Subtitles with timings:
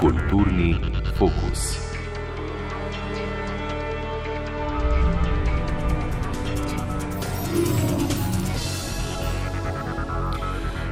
[0.00, 0.80] Kulturni
[1.18, 1.76] fokus.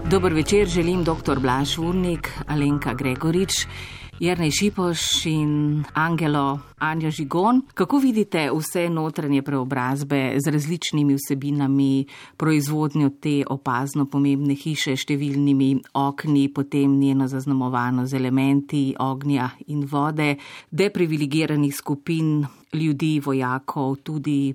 [0.05, 1.39] Dober večer, želim dr.
[1.41, 3.67] Blaž Urnik, Alenka Gregorič,
[4.21, 7.63] Jrnej Šipoš in Angelo Anja Žigon.
[7.75, 12.07] Kako vidite vse notranje preobrazbe z različnimi vsebinami,
[12.37, 20.35] proizvodnjo te opazno pomembne hiše, številnimi okni, potem njeno zaznamovano z elementi ognja in vode,
[20.71, 22.43] deprivilegiranih skupin
[22.75, 24.51] ljudi, vojakov, tudi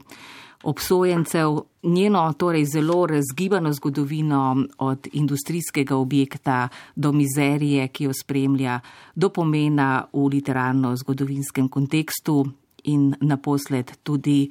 [0.64, 8.80] obsojencev, njeno torej zelo razgibano zgodovino od industrijskega objekta do mizerije, ki jo spremlja,
[9.16, 12.46] do pomena v literarno-zgodovinskem kontekstu
[12.84, 14.50] in naposled tudi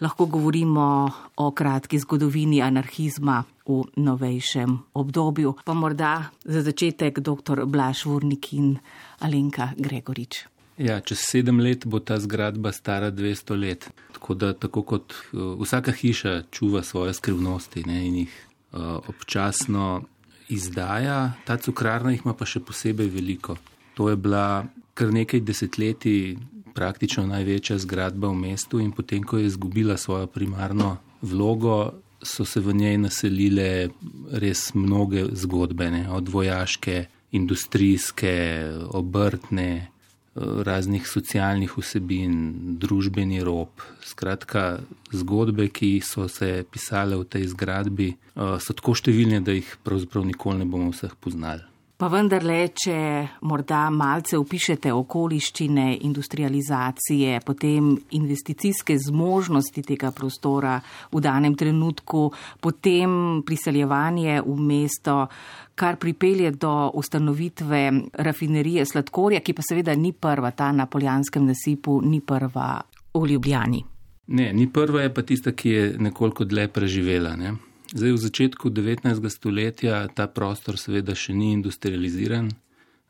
[0.00, 5.54] lahko govorimo o kratki zgodovini anarhizma v novejšem obdobju.
[5.64, 7.64] Pa morda za začetek dr.
[7.66, 8.78] Blaž Vurnik in
[9.18, 10.51] Alenka Gregorič.
[10.82, 13.90] Ja, čez sedem let bo ta zgradba stara 200 let.
[14.12, 18.32] Tako da, tako kot uh, vsaka hiša čuva svoje skrivnosti ne, in jih
[18.72, 20.02] uh, občasno
[20.48, 23.56] izdaja, ta cukrarna jih ima pa še posebej veliko.
[23.94, 24.66] To je bila
[24.98, 26.34] kar nekaj desetletij
[26.74, 32.60] praktično največja zgradba v mestu in potem, ko je izgubila svojo primarno vlogo, so se
[32.60, 33.70] v njej naselile
[34.32, 37.06] res mnoge zgodbe, ne, od vojaške,
[37.38, 38.34] industrijske,
[38.90, 39.91] obrtne,
[40.34, 43.68] raznih socialnih vsebin, družbeni rob.
[44.04, 44.80] Skratka,
[45.12, 50.24] zgodbe, ki so se pisale v tej zgradbi, eh, so tako številne, da jih pravzaprav
[50.24, 51.71] nikoli ne bomo vseh poznali.
[52.02, 52.94] Pa vendarle, če
[53.46, 60.80] morda malce opišete okoliščine industrializacije, potem investicijske zmožnosti tega prostora
[61.12, 62.24] v danem trenutku,
[62.58, 63.14] potem
[63.46, 65.16] priseljevanje v mesto,
[65.78, 67.84] kar pripelje do ustanovitve
[68.18, 72.80] rafinerije sladkorja, ki pa seveda ni prva, ta na Poljanskem nasipu ni prva
[73.14, 73.84] v Ljubljani.
[74.34, 77.38] Ne, ni prva, je pa tista, ki je nekoliko dlje preživela.
[77.38, 77.60] Ne?
[77.92, 79.04] Zdaj, v začetku 19.
[79.28, 82.48] stoletja ta prostor seveda še ni industrializiran.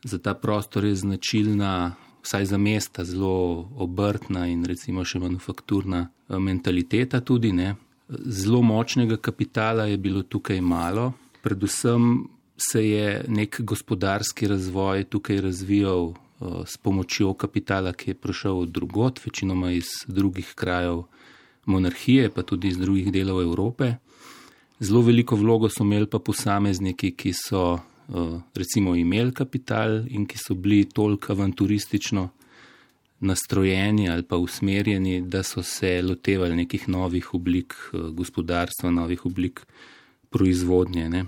[0.02, 1.94] Za ta prostor je značilna,
[2.26, 7.54] vsaj za mesta, zelo obrtna in recimo še manufakturna eh, mentaliteta tudi.
[7.54, 7.78] Ne.
[8.10, 11.12] Zelo močnega kapitala je bilo tukaj malo.
[11.46, 12.26] Predvsem
[12.58, 18.74] se je nek gospodarski razvoj tukaj razvijal uh, s pomočjo kapitala, ki je prišel od
[18.74, 21.06] drugot, večinoma iz drugih krajev
[21.70, 23.96] monarhije, pa tudi iz drugih delov Evrope.
[24.82, 30.38] Zelo veliko vlogo so imeli pa posamezniki, ki so uh, recimo imeli kapital in ki
[30.38, 32.28] so bili toliko avanturistično
[33.22, 39.62] nastrojeni ali pa usmerjeni, da so se lotevali nekih novih oblik uh, gospodarstva, novih oblik
[40.30, 41.24] proizvodnje.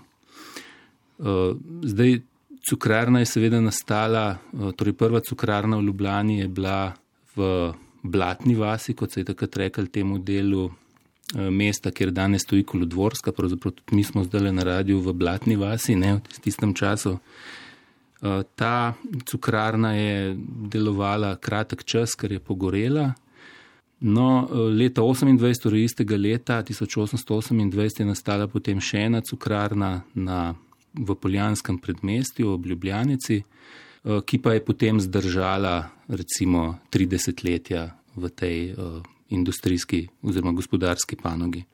[1.18, 2.20] Uh, zdaj,
[2.68, 4.38] cukrarna je seveda nastala,
[4.76, 6.94] torej prva cukrarna v Ljubljani je bila
[7.36, 7.72] v
[8.02, 10.83] Blatni vasi, kot se je takrat rekel temu delu Eh,
[11.32, 15.96] mesta, kjer danes stoji Kolodvorska, pravzaprav tudi mi smo zdaj na radiju v Blatni vasi,
[15.96, 17.18] ne v tistem času.
[18.24, 18.94] Eh, ta
[19.26, 20.36] cukrarna je
[20.72, 23.12] delovala kratek čas, ker je pogorela.
[24.00, 30.54] No, eh, leta 28, torej istega leta, 1828, je nastala potem še ena cukrarna na,
[30.94, 33.42] v Poljanskem predmestju, ob Ljubljanici,
[34.04, 38.76] ki pa je potem zdržala recimo 30 letja v tej
[39.28, 41.64] industrijski oziroma gospodarski panogi.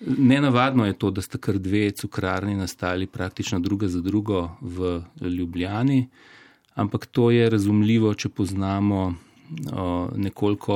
[0.00, 6.08] Nenavadno je to, da sta kar dve cukrarni nastali praktično druga za drugo v Ljubljani,
[6.74, 9.14] ampak to je razumljivo, če poznamo
[10.16, 10.74] nekoliko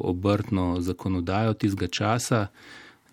[0.00, 2.46] obrtno zakonodajo tistega časa.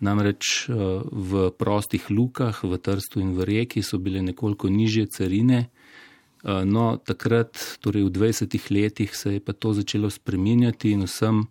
[0.02, 5.68] Namreč v prostih lukah, v Trstu in v Reki so bile nekoliko nižje carine,
[6.42, 11.46] no, takrat, torej v 20 letih, se je pa to začelo spreminjati in vsem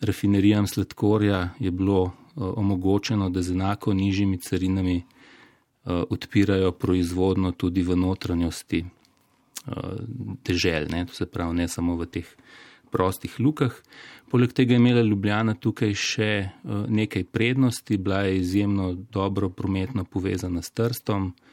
[0.00, 5.04] rafinerijam sladkorja je bilo eh, omogočeno, da z enako nižjimi carinami eh,
[6.10, 8.84] odpirajo proizvodno tudi v notranjosti
[10.44, 12.28] dežel, ne, to se pravi ne samo v teh
[12.92, 13.72] prostih lukah.
[14.28, 16.28] Poleg tega je imela Ljubljana tukaj še
[16.68, 21.43] nekaj prednosti, bila je izjemno dobro prometno povezana s Trstom, Eh,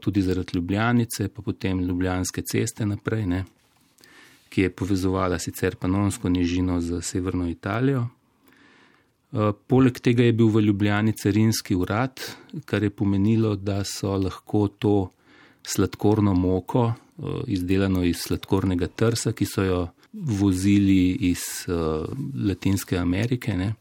[0.00, 3.44] tudi zaradi Ljubljanice, pa potem Ljubljanske ceste naprej, ne,
[4.48, 8.06] ki je povezovala sicer Panonsko nižino z severno Italijo.
[9.34, 12.20] Eh, poleg tega je bil v Ljubljani carinski urad,
[12.64, 15.10] kar je pomenilo, da so lahko to
[15.62, 21.66] sladkorno moko, eh, izdelano iz sladkornega trsa, ki so jo vozili iz
[22.46, 23.74] Latinske Amerike, ne,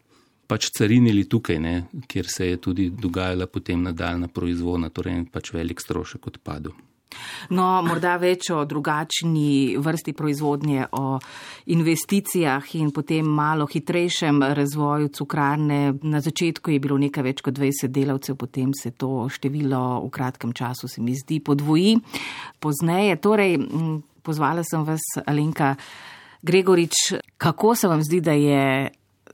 [0.48, 1.76] pač carinili tukaj, ne,
[2.08, 6.76] kjer se je tudi dogajala potem nadaljna proizvodna, torej pač velik strošek odpadov.
[7.54, 11.20] No, morda več o drugačni vrsti proizvodnje, o
[11.74, 15.82] investicijah in potem malo hitrejšem razvoju cukrarne.
[16.02, 20.56] Na začetku je bilo nekaj več kot 20 delavcev, potem se to število v kratkem
[20.58, 21.98] času, se mi zdi, podvoji.
[22.64, 23.60] Pozneje, torej,
[24.24, 25.76] pozvala sem vas, Alenka
[26.44, 28.64] Gregorič, kako se vam zdi, da je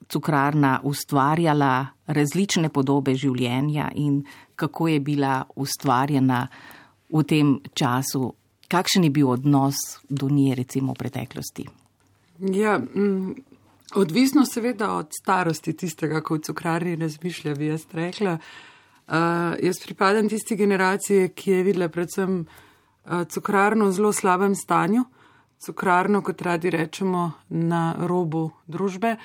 [0.08, 4.24] cukrarna ustvarjala različne podobe življenja in
[4.56, 6.48] kako je bila ustvarjena
[7.10, 8.34] v tem času,
[8.70, 9.76] kakšen je bil odnos
[10.10, 11.66] do nje, recimo v preteklosti?
[12.40, 13.36] Ja, mm,
[13.96, 18.38] odvisno seveda od starosti tistega, ko v cukrarni razmišlja, bi jaz rekla.
[19.10, 25.04] Uh, jaz pripadam tisti generaciji, ki je videla predvsem uh, cukrarno v zelo slabem stanju,
[25.60, 29.16] cukrarno, kot radi rečemo, na robu družbe,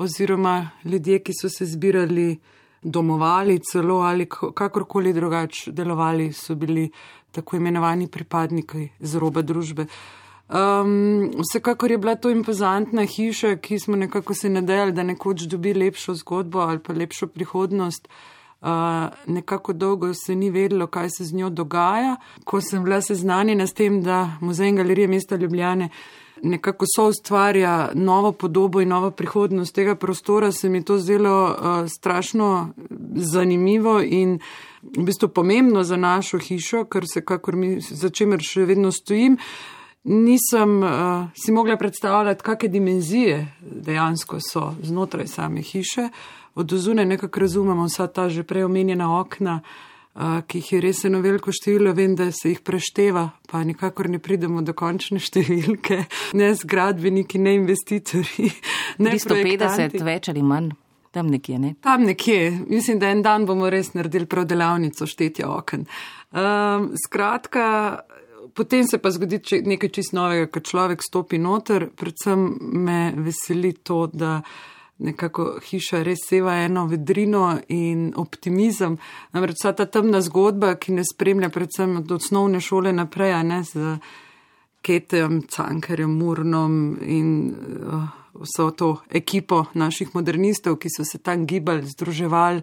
[0.00, 2.38] oziroma ljudje, ki so se zbirali
[2.82, 6.90] domovali celo ali kakorkoli drugače delovali, so bili
[7.30, 9.86] tako imenovani pripadniki zroba družbe.
[10.48, 15.74] Um, vsekakor je bila to impozantna hiša, ki smo nekako se nadejali, da nekoč dobi
[15.74, 18.08] lepšo zgodbo ali pa lepšo prihodnost.
[18.60, 18.68] Uh,
[19.26, 22.16] nekako dolgo se ni vedelo, kaj se z njo dogaja.
[22.44, 25.88] Ko sem bila seznanjena s tem, da Muzej in galerija mesta Ljubljane
[26.42, 31.88] nekako so ustvarja novo podobo in novo prihodnost tega prostora, se mi to zdelo uh,
[31.88, 32.68] strašno
[33.14, 34.38] zanimivo in
[34.82, 39.36] v bistvu pomembno za našo hišo, ker se kakor mi za čemer še vedno stojim.
[40.04, 40.90] Nisem uh,
[41.36, 46.08] si mogla predstavljati, kakšne dimenzije dejansko so znotraj same hiše.
[46.54, 51.04] Od ozune nekako razumemo vsa ta že prej omenjena okna, uh, ki jih je res
[51.06, 56.04] eno veliko število, vem, da se jih prešteva, pa nikakor ne pridemo do končne številke,
[56.34, 58.52] ne zgradbeniki, ne investitorji.
[58.98, 60.72] Ne 350 več ali manj.
[61.10, 61.74] Tam nekje, ne?
[61.82, 62.52] Tam nekje.
[62.70, 65.82] Mislim, da en dan bomo res naredili prav delavnico štetja okn.
[66.30, 67.64] Um, skratka,
[68.54, 71.88] potem se pa zgodi nekaj čist novega, ko človek stopi noter.
[71.98, 72.44] Predvsem
[72.86, 74.38] me veseli to, da
[75.00, 78.98] nekako hiša res seva eno vedrino in optimizem.
[79.32, 83.96] Namreč vsa ta temna zgodba, ki ne spremlja predvsem od osnovne šole naprej, ne z
[84.80, 86.74] Ketem, Cankerjem, Murnom
[87.04, 88.06] in uh,
[88.40, 92.62] vso to ekipo naših modernistov, ki so se tam gibali, združevali,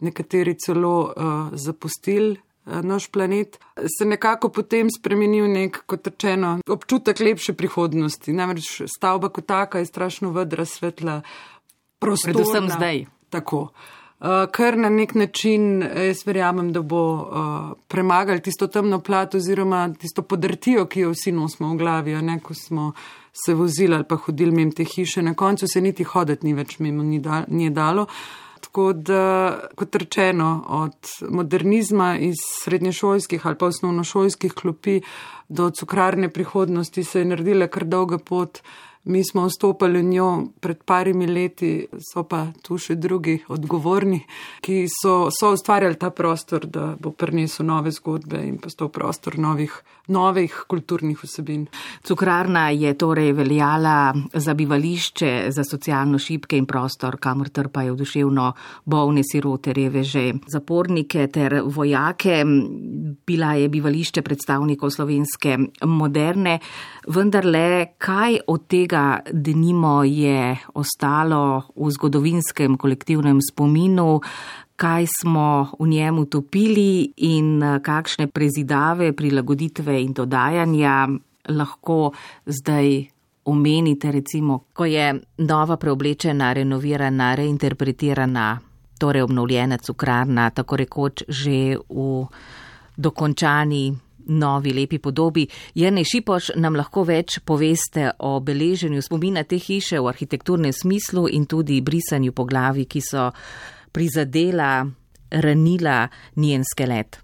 [0.00, 2.38] nekateri celo uh, zapustili.
[2.66, 3.58] Eh, naš planet
[3.98, 8.32] se nekako potem spremenil nek, kot rečeno, občutek lepše prihodnosti.
[8.32, 11.22] Namreč stavba kot taka je strašno vedra, svetla,
[12.00, 12.34] prostorna.
[12.34, 13.04] Predvsem zdaj.
[13.30, 13.68] Tako.
[14.20, 19.86] Uh, ker na nek način jaz verjamem, da bo uh, premagal tisto temno plat oziroma
[19.96, 22.90] tisto podrtijo, ki jo vsi nosimo v glavi, ne, ko smo
[23.32, 25.22] se vozili ali pa hodili mimo te hiše.
[25.22, 28.06] Na koncu se niti hoditi ni več mimo ni, da, dalo.
[28.60, 29.22] Tako da,
[29.74, 35.00] kot rečeno, od modernizma iz srednješolskih ali pa osnovnošolskih klopi
[35.48, 38.60] do cukrarne prihodnosti se je naredila kar dolga pot.
[39.04, 44.18] Mi smo vstopili v njo pred parimi leti, so pa tu še drugi odgovorni,
[44.60, 49.72] ki so, so ustvarjali ta prostor, da bo prinesel nove zgodbe in postal prostor novih,
[50.12, 51.64] novih kulturnih vsebin.
[52.04, 58.50] Cukrarna je torej veljala za bivališče za socialno šipke in prostor, kamor trpajo duševno
[58.84, 62.42] bolne sirote, reveže, zapornike ter vojake.
[63.26, 65.56] Bila je bivališče predstavnikov slovenske
[65.88, 66.58] moderne,
[67.08, 74.20] vendar le kaj od tega tega denimo je ostalo v zgodovinskem kolektivnem spominu,
[74.76, 81.08] kaj smo v njem utopili in kakšne prezidave, prilagoditve in dodajanja
[81.48, 82.12] lahko
[82.46, 83.06] zdaj
[83.44, 88.58] omenite, recimo, ko je nova preoblečena, renovirana, reinterpretirana,
[88.98, 92.26] torej obnovljena cukrarna, tako rekoč že v
[92.96, 95.46] dokončani novi lepi podobi.
[95.74, 101.46] Jrnej Šipoš, nam lahko več poveste o beleženju spomina te hiše v arhitekturnem smislu in
[101.50, 103.30] tudi brisanju po glavi, ki so
[103.92, 104.86] prizadela,
[105.30, 107.20] ranila njen skelet.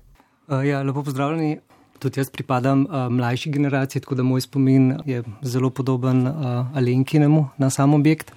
[0.48, 1.60] Uh, ja, lepo pozdravljeni.
[1.96, 7.46] Tudi jaz pripadam uh, mlajši generaciji, tako da moj spomin je zelo podoben uh, Alenkinemu
[7.56, 8.32] na sam objekt.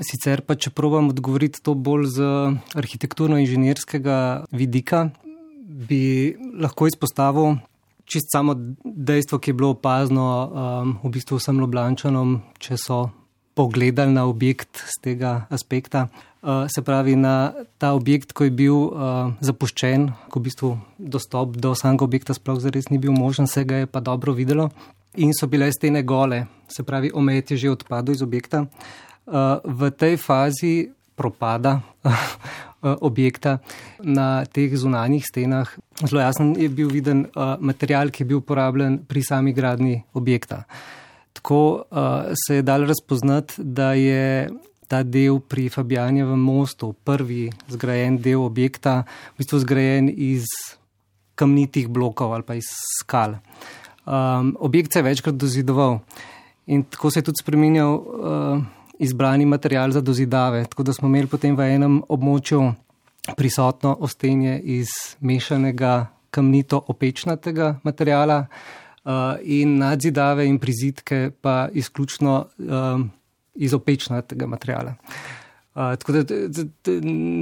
[0.00, 2.28] Sicer pa, če probujem odgovoriti to bolj z
[2.80, 5.10] arhitekturno-inženirskega vidika,
[5.68, 7.58] bi lahko izpostavil
[8.08, 12.98] čist samo dejstvo, ki je bilo opazno um, v bistvu vsem Ljubljančanom, če so
[13.58, 16.08] pogledali na objekt z tega aspekta.
[16.38, 21.58] Uh, se pravi, na ta objekt, ko je bil uh, zapuščen, ko v bistvu dostop
[21.58, 24.70] do samega objekta sploh zares ni bil možen, se ga je pa dobro videlo
[25.18, 28.66] in so bile stene gole, se pravi, omet je že odpadel iz objekta.
[29.26, 30.88] Uh, v tej fazi
[31.18, 31.80] propada
[32.82, 33.58] objekta.
[34.02, 35.70] Na teh zunanjih stenah
[36.04, 37.26] zelo jasno je bil viden
[37.60, 40.62] material, ki je bil uporabljen pri sami gradni objekta.
[41.32, 41.84] Tako
[42.46, 44.48] se je dal razpoznati, da je
[44.88, 49.04] ta del pri Fabijanjevem mostu, prvi zgrajen del objekta,
[49.36, 50.48] v bistvu zgrajen iz
[51.38, 52.66] kamnitih blokov ali pa iz
[52.98, 53.38] skal.
[54.08, 56.00] Um, objekt se je večkrat dozidoval
[56.66, 58.64] in tako se je tudi spremenjal uh,
[58.98, 60.64] izbrani material za dozidave.
[60.64, 62.72] Tako da smo imeli potem v enem območju
[63.36, 64.88] prisotno ostenje iz
[65.20, 69.12] mešanega kamnito-opečnatega materijala uh,
[69.42, 73.00] in nadzidave in prizitke pa izključno uh,
[73.54, 74.94] iz opečnatega materijala.
[75.74, 76.24] Uh, tako da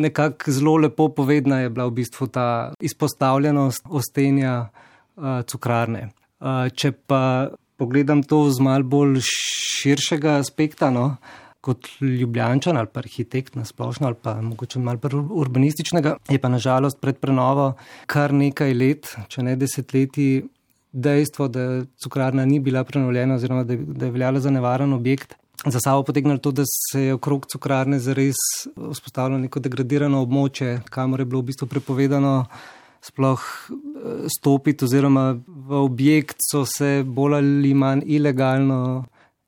[0.01, 4.69] nekako zelo lepo povedna je bila v bistvu ta izpostavljenost ostenja
[5.17, 6.11] uh, cukrarne.
[6.41, 11.17] Uh, če pa pogledam to z mal bolj širšega aspekta, no,
[11.67, 14.99] kot ljubljančan ali pa arhitekt na splošno ali pa mogoče mal
[15.43, 17.73] urbanističnega, je pa nažalost pred prenovo
[18.07, 20.45] kar nekaj let, če ne desetletji,
[20.97, 25.35] dejstvo, da cukrarna ni bila prenovljena oziroma da, da je veljala za nevaren objekt.
[25.67, 28.39] Za sabo potegnilo to, da se je okrog cukrarne zares
[28.77, 32.35] vzpostavilo neko degradirano območje, kamor je bilo v bistvu prepovedano
[33.05, 39.05] sploh eh, stopiti, oziroma v objekt so se bolj ali manj ilegalno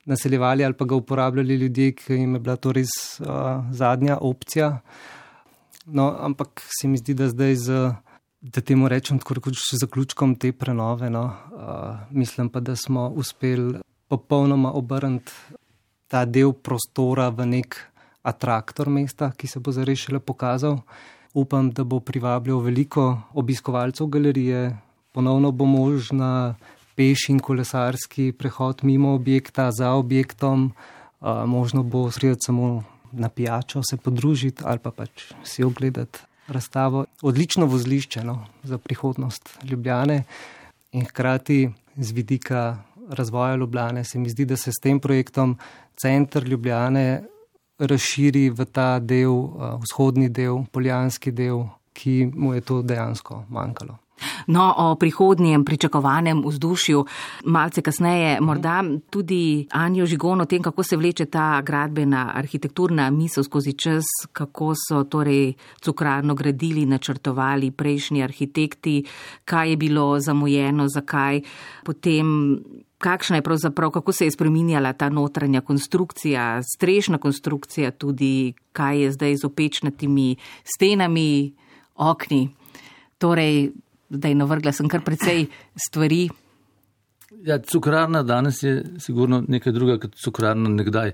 [0.09, 3.29] naseljevali ali pa ga uporabljali ljudje, ki jim je bila to res uh,
[3.71, 4.81] zadnja opcija.
[5.87, 7.77] No, ampak se mi zdi, da zdaj z,
[8.41, 13.09] da temu rečem, tako kot še zaključkom te prenove, no, uh, mislim pa, da smo
[13.17, 15.33] uspeli popolnoma obrniti
[16.09, 17.77] ta del prostora v nek
[18.25, 20.81] atraktor mesta, ki se bo zarešile pokazal.
[21.37, 24.73] Upam, da bo privabljal veliko obiskovalcev galerije,
[25.13, 26.57] ponovno bo možna
[26.99, 30.73] peš in kolesarski prehod mimo objekta, za objektom,
[31.21, 37.05] uh, možno bo srediti samo na pijačo, se podružiti ali pa pač si ogledati razstavo.
[37.23, 40.25] Odlično vozlišče no, za prihodnost Ljubljane
[40.93, 42.79] in hkrati z vidika
[43.09, 45.59] razvoja Ljubljane se mi zdi, da se s tem projektom
[45.97, 47.23] center Ljubljane
[47.79, 49.35] razširi v ta del,
[49.83, 51.63] vzhodni del, poljanski del,
[51.93, 53.99] ki mu je to dejansko manjkalo.
[54.47, 57.05] No, o prihodnjem pričakovanem vzdušju
[57.45, 63.45] malce kasneje, morda tudi Anjo Žigon o tem, kako se vleče ta gradbena arhitekturna misel
[63.45, 69.05] skozi čas, kako so torej cukrarno gradili, načrtovali prejšnji arhitekti,
[69.45, 71.41] kaj je bilo zamujeno, zakaj
[71.85, 72.59] potem.
[72.99, 79.13] Kakšna je pravzaprav, kako se je spreminjala ta notranja konstrukcija, strešna konstrukcija, tudi kaj je
[79.13, 81.53] zdaj z opečnatimi stenami,
[81.95, 82.49] okni.
[83.19, 83.71] Torej,
[84.11, 85.47] zdaj navrgla sem kar precej
[85.89, 86.29] stvari.
[87.45, 91.13] Ja, cukrarna danes je sigurno nekaj druga kot cukrarna nekdaj.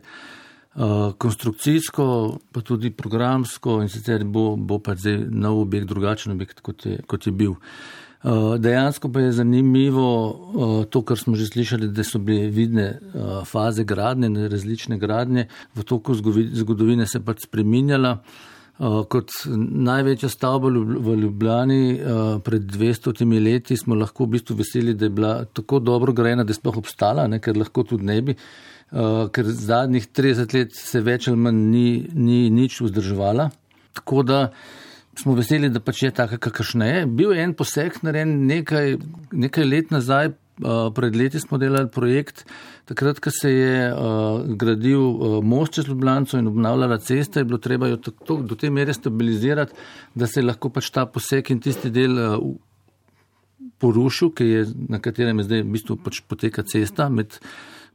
[0.75, 2.05] Uh, konstrukcijsko,
[2.53, 6.97] pa tudi programsko in sicer bo, bo pa zdaj nov objekt, drugačen objekt, kot je,
[7.07, 7.55] kot je bil.
[8.25, 12.89] Uh, dejansko pa je zanimivo uh, to, kar smo že slišali, da so bile vidne
[12.91, 18.19] uh, faze gradnje, različne gradnje, v toku zgodovine se pač spreminjala.
[18.75, 19.31] Uh, kot
[19.87, 25.11] največja stavba v Ljubljani uh, pred 200 leti smo lahko v bistvu veseli, da je
[25.15, 29.29] bila tako dobro grajena, da je sploh obstala, ne, ker lahko tudi ne bi, uh,
[29.31, 33.53] ker zadnjih 30 let se več ali manj ni, ni nič vzdrževala.
[33.95, 34.41] Tako da
[35.15, 37.07] smo veseli, da pač je taka, kakršna je.
[37.07, 38.97] Bil je en poseg narejen nekaj,
[39.31, 40.33] nekaj let nazaj,
[40.95, 42.45] pred leti smo delali projekt,
[42.85, 47.59] Takrat, ko se je uh, gradil uh, most čez Ljubljano in obnavljala cesta, je bilo
[47.59, 49.73] treba jo tako, do te mere stabilizirati,
[50.15, 52.37] da se je lahko pač ta posek in tisti del uh,
[53.81, 57.39] porušil, je, na katerem je zdaj v bistvu pač poteka cesta med,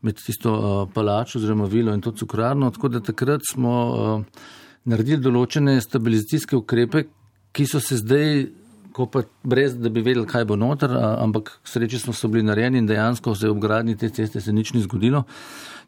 [0.01, 2.71] med tisto uh, palačo oziroma vilo in to cukrarno.
[2.73, 4.47] Tako da takrat smo uh,
[4.89, 7.05] naredili določene stabilizacijske ukrepe,
[7.53, 8.47] ki so se zdaj
[8.93, 12.81] ko pa brez, da bi vedeli, kaj bo noter, ampak sreče smo so bili narejeni
[12.81, 15.23] in dejansko se ob gradnji te ceste se nič ni zgodilo.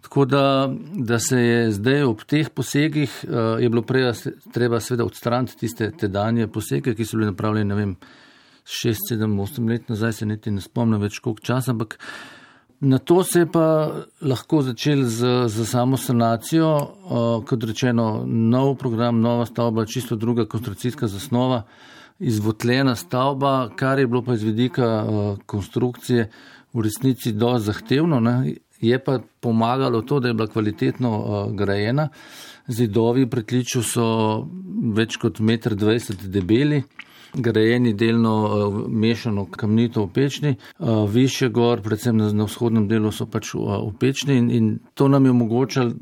[0.01, 3.19] Tako da, da se je zdaj ob teh posegih,
[3.59, 4.11] je bilo prej
[4.53, 7.95] treba seveda odstraniti tiste tedanje posege, ki so bili napravljeni, ne vem,
[8.65, 11.97] 6, 7, 8 let nazaj, se niti ne spomnim več koliko časa, ampak
[12.81, 13.65] na to se je pa
[14.21, 16.69] lahko začel z, z samo sanacijo,
[17.45, 21.63] kot rečeno, nov program, nova stavba, čisto druga konstrukcijska zasnova
[22.21, 26.29] izvotljena stavba, kar je bilo pa iz vidika uh, konstrukcije
[26.73, 28.19] v resnici dosti zahtevno.
[28.19, 28.53] Ne?
[28.81, 32.09] Je pa pomagalo to, da je bila kvalitetno uh, grajena.
[32.67, 34.05] Zidovi pritličju so
[34.95, 36.83] več kot 1,20 m debeli,
[37.33, 43.53] grajeni delno uh, mešano kamnito opečni, uh, više gor, predvsem na, vzhodnem delu so pač
[43.55, 45.93] uh, opečni in, in to nam je omogočalo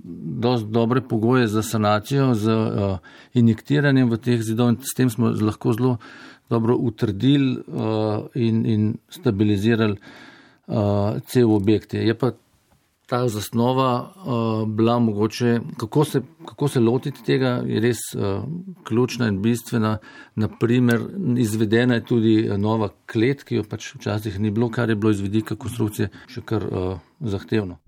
[0.41, 2.51] dosti dobre pogoje za sanacijo, z
[3.33, 5.97] injektiranjem v teh zidov in s tem smo lahko zelo
[6.49, 7.61] dobro utrdili
[8.35, 9.95] in, in stabilizirali
[11.25, 11.93] cel objekt.
[11.93, 12.31] Je pa
[13.09, 18.43] ta zasnova uh, bila mogoče, kako se, kako se lotiti tega, je res uh,
[18.83, 19.97] ključna in bistvena.
[20.35, 21.01] Naprimer,
[21.37, 25.21] izvedena je tudi nova klet, ki jo pač včasih ni bilo, kar je bilo iz
[25.25, 27.81] vidika konstrukcije še kar uh, zahtevno.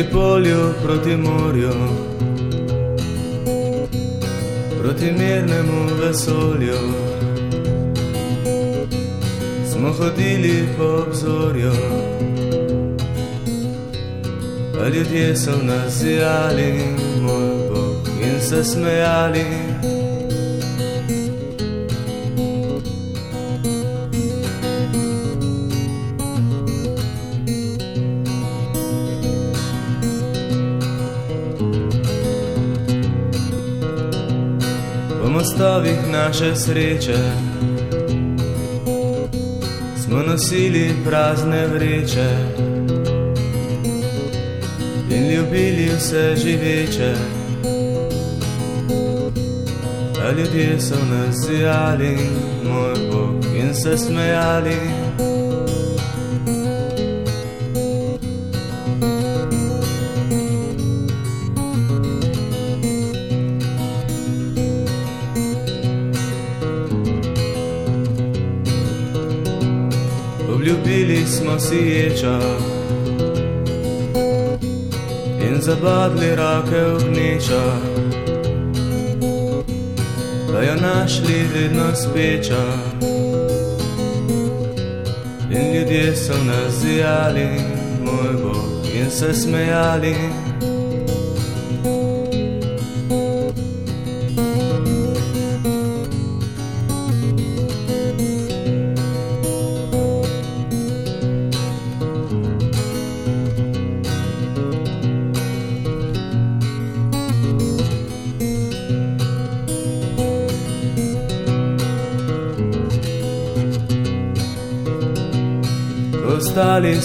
[0.00, 1.72] Proti polju, proti morju,
[4.82, 6.78] proti mirnemu vesolju.
[9.72, 11.72] Smo hodili po obzorju,
[14.80, 16.74] a ljudje so nas zjali,
[17.22, 19.59] moj Bog, in se smejali.
[35.60, 37.18] Mostovih naše sreče.
[40.04, 42.30] Smo nosili prazne vreče
[45.10, 47.14] in ljubili vse živeče.
[50.24, 52.18] A ljudje so nas zjali,
[52.64, 54.99] moj Bog, in se smejali.
[71.70, 72.38] Obljubili smo si ječa
[75.40, 77.64] in zabadli rake v gneča,
[80.52, 82.64] da jo našli vedno speča.
[85.50, 87.48] In ljudje so nas zijali,
[88.04, 90.14] moj Bog, in se smejali.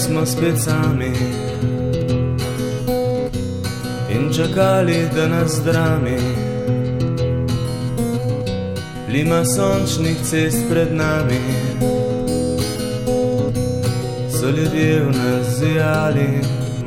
[0.06, 1.12] Smo spet sami
[4.10, 6.18] in čakali, da nas drami.
[9.10, 11.40] Lima sončnih cest pred nami,
[14.30, 16.42] so ljudje v nas zijali,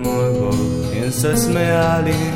[0.04, 2.27] moj Bog, in se smejali.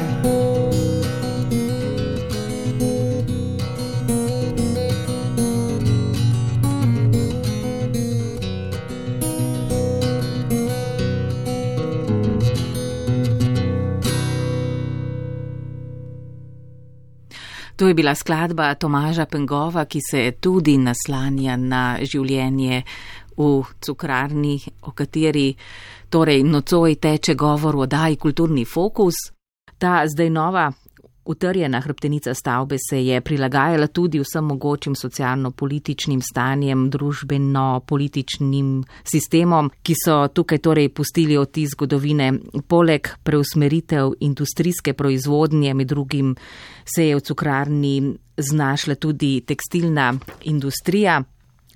[17.93, 22.79] Je bila skladba Tomaža Pengova, ki se tudi naslanja na življenje
[23.37, 23.49] v
[23.85, 24.55] cukrarni,
[24.89, 25.51] o kateri
[26.09, 29.19] torej nocoj teče govor o daji kulturni fokus.
[29.79, 30.71] Ta zdaj nova
[31.25, 40.29] utrjena hrbtenica stavbe se je prilagajala tudi vsem mogočim socialno-političnim stanjem, družbeno-političnim sistemom, ki so
[40.29, 42.33] tukaj torej pustili oti zgodovine.
[42.69, 46.35] Poleg preusmeritev industrijske proizvodnje, med drugim
[46.85, 51.23] se je v cukrarni znašla tudi tekstilna industrija.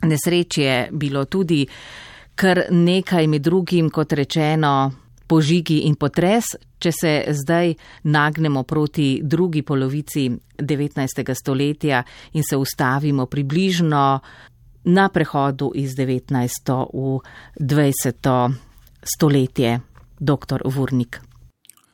[0.03, 1.67] Nesreč je bilo tudi
[2.35, 4.93] kar nekaj med drugim, kot rečeno,
[5.27, 7.13] požigi in potres, če se
[7.43, 11.35] zdaj nagnemo proti drugi polovici 19.
[11.35, 14.21] stoletja in se ustavimo približno
[14.87, 16.31] na prehodu iz 19.
[16.93, 17.21] v
[17.61, 18.55] 20.
[19.03, 19.81] stoletje,
[20.19, 20.63] dr.
[20.65, 21.21] Vurnik.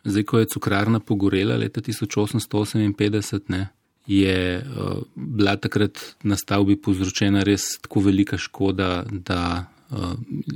[0.04, 3.68] Zdaj, ko je cukrarna pogorela leta 1858, ne,
[4.06, 9.64] je uh, bila takrat na stavbi povzročena res tako velika škoda, da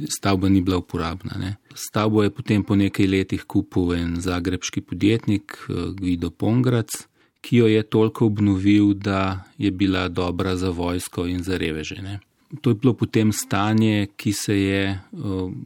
[0.09, 1.37] stavba ni bila uporabna.
[1.39, 1.57] Ne.
[1.75, 6.97] Stavbo je potem po nekaj letih kupil en zagrebski podjetnik uh, Guido Pongrac,
[7.41, 12.03] ki jo je toliko obnovil, da je bila dobra za vojsko in za reveže.
[12.03, 12.19] Ne.
[12.61, 15.21] To je bilo potem stanje, ki se je uh,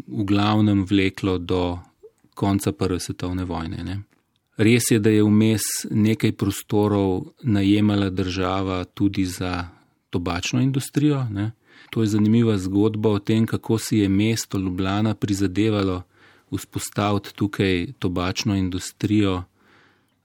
[0.06, 1.78] v glavnem vleklo do
[2.34, 3.84] konca Prve svetovne vojne.
[3.84, 4.00] Ne.
[4.56, 9.68] Res je, da je vmes nekaj prostorov najemala država tudi za
[10.10, 11.24] tobačno industrijo.
[11.30, 11.50] Ne.
[11.90, 16.02] To je zanimiva zgodba o tem, kako si je mesto Ljubljana prizadevalo
[16.56, 19.42] vzpostaviti tukaj tobačno industrijo,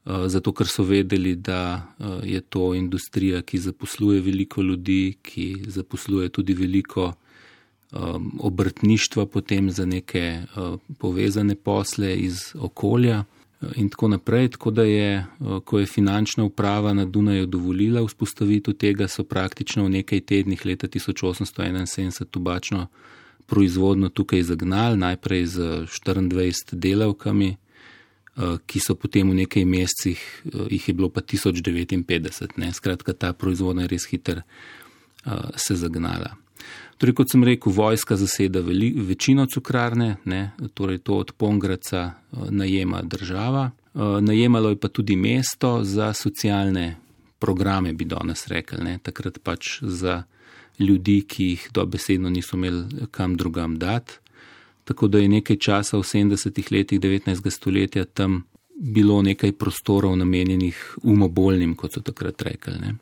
[0.05, 5.55] eh, zato ker so vedeli, da eh, je to industrija, ki zaposluje veliko ljudi, ki
[5.67, 7.97] zaposluje tudi veliko eh,
[8.39, 10.41] obrtništva potem za neke
[10.97, 13.23] povezane posle iz okolja
[13.75, 14.49] in tako naprej.
[14.49, 15.25] Tako da je,
[15.65, 20.87] ko je finančna uprava na Dunaju dovolila vzpostavitev tega, so praktično v nekaj tednih leta
[20.87, 22.87] 1871 tobačno
[23.45, 25.59] proizvodno tukaj zagnali, najprej z
[26.05, 27.55] 24 delavkami,
[28.65, 30.21] ki so potem v nekaj mesecih,
[30.69, 32.57] jih je bilo pa 1059.
[32.57, 32.73] Ne?
[32.73, 34.41] Skratka, ta proizvodnja je res hiter
[35.55, 36.35] se zagnala.
[36.97, 42.37] Torej, kot sem rekel, vojska zaseda veli, večino cukrarne, ne, torej to od Pongraca eh,
[42.49, 43.71] najema država.
[43.71, 46.95] Eh, najemalo je pa tudi mesto za socialne
[47.39, 50.23] programe, bi danes rekli, ne, takrat pač za
[50.79, 54.13] ljudi, ki jih dobesedno niso imeli kam drugam dati.
[54.83, 57.49] Tako da je nekaj časa v 70-ih letih 19.
[57.49, 58.43] stoletja tam
[58.75, 62.79] bilo nekaj prostorov namenjenih umobolnim, kot so takrat rekli.
[62.79, 62.95] Ne.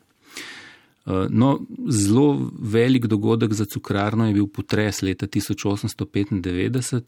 [1.06, 7.02] Eh, no, zelo velik dogodek za cukrarno je bil potres leta 1895,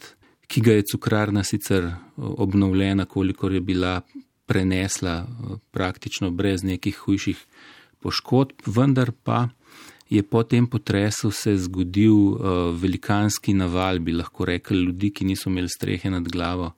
[0.46, 4.00] ki ga je cukrarna sicer eh, obnovljena, kolikor je bila
[4.46, 5.26] prenesla eh,
[5.70, 7.46] praktično brez nekih hujših
[8.00, 9.48] poškodb, vendar pa
[10.10, 12.14] je po tem potresu se zgodil
[12.78, 16.72] velikanski naval, bi lahko rekli, ljudi, ki niso imeli strehe nad glavo,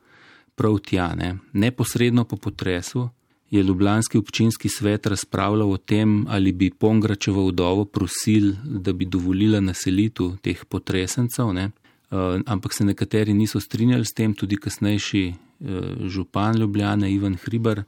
[0.54, 1.14] prav tja.
[1.14, 1.36] Ne.
[1.52, 3.08] Neposredno po potresu
[3.50, 9.60] je Ljubljanski občinski svet razpravljal o tem, ali bi Pongračevo vdovo prosil, da bi dovolila
[9.60, 11.70] naselitev teh potresencev, ne?
[12.10, 15.68] Uh, ampak se nekateri niso strinjali s tem, tudi kasnejši uh,
[16.08, 17.82] župan Ljubljana Ivan Hribar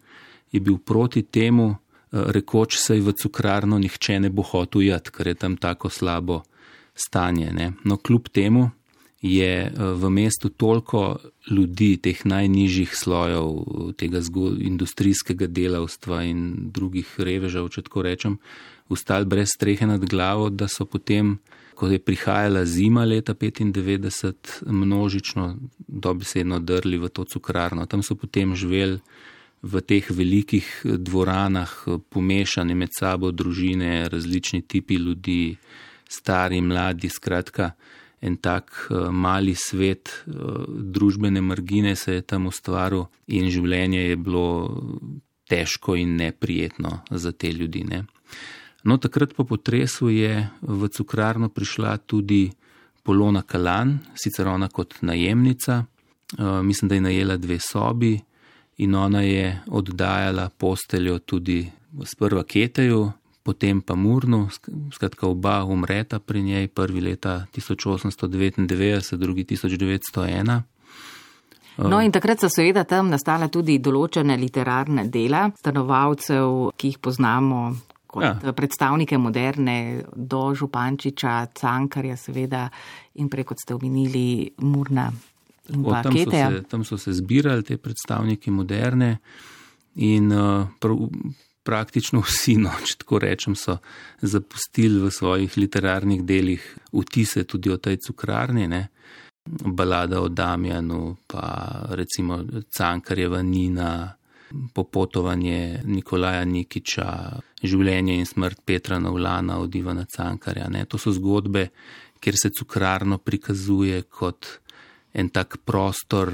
[0.53, 1.77] je bil proti temu, uh,
[2.11, 6.43] rekoč se je v cukrarno nihče ne bo hotel jati, ker je tam tako slabo
[6.95, 7.53] stanje.
[7.53, 7.73] Ne?
[7.85, 8.71] No, kljub temu
[9.23, 11.19] je eh, v mestu toliko
[11.51, 13.47] ljudi, teh najnižjih slojev,
[13.97, 14.21] tega
[14.59, 18.39] industrijskega delavstva in drugih revežev, če tako rečem,
[18.89, 21.39] ustali brez strehe nad glavo, da so potem,
[21.75, 25.57] ko je prihajala zima leta 95, množično
[25.89, 27.87] dobesedno drli v to cukrarno.
[27.87, 29.01] Tam so potem živeli
[29.63, 31.73] v teh velikih dvoranah,
[32.09, 35.57] pomešane med sabo družine, različni tipi ljudi,
[36.09, 37.73] stari, mladi, skratka
[38.21, 44.17] en tak uh, mali svet uh, družbene margine se je tam ustvaril in življenje je
[44.17, 44.47] bilo
[45.49, 47.85] težko in neprijetno za te ljudi.
[47.85, 48.05] Ne.
[48.85, 52.51] No, takrat po potresu je v cukrarno prišla tudi
[53.03, 58.19] Polona Kalan, sicer ona kot najemnica, uh, mislim, da je najela dve sobi
[58.81, 61.65] in ona je oddajala posteljo tudi
[62.05, 63.11] sprva Keteju,
[63.51, 64.47] potem pa Murnu,
[64.95, 70.61] skratka oba umreta pri njej, prvi leta 1899, drugi 1901.
[71.81, 77.63] No, in takrat so seveda tam nastale tudi določene literarne dela stanovalcev, ki jih poznamo
[78.11, 78.53] kot ja.
[78.53, 82.67] predstavnike moderne, do Župančiča, Cankarja, seveda,
[83.23, 85.11] in preko ste omenili Murna
[85.71, 89.19] in o, tam, so se, tam so se zbirali te predstavniki moderne
[89.95, 90.99] in uh, prav,
[91.63, 93.79] praktično vsi, no, če tako rečem, so
[94.23, 98.89] zapustili v svojih literarnih delih vtise tudi o tej cukrarni, ne?
[99.51, 102.39] balada o Damjanu, pa recimo
[102.71, 104.13] Cankarjeva Nina,
[104.75, 107.07] popotovanje Nikolaja Nikiča,
[107.63, 110.69] življenje in smrt Petra Navlana od Ivana Cankarja.
[110.69, 110.85] Ne?
[110.91, 111.69] To so zgodbe,
[112.21, 114.47] kjer se cukrarno prikazuje kot
[115.15, 116.31] en tak prostor,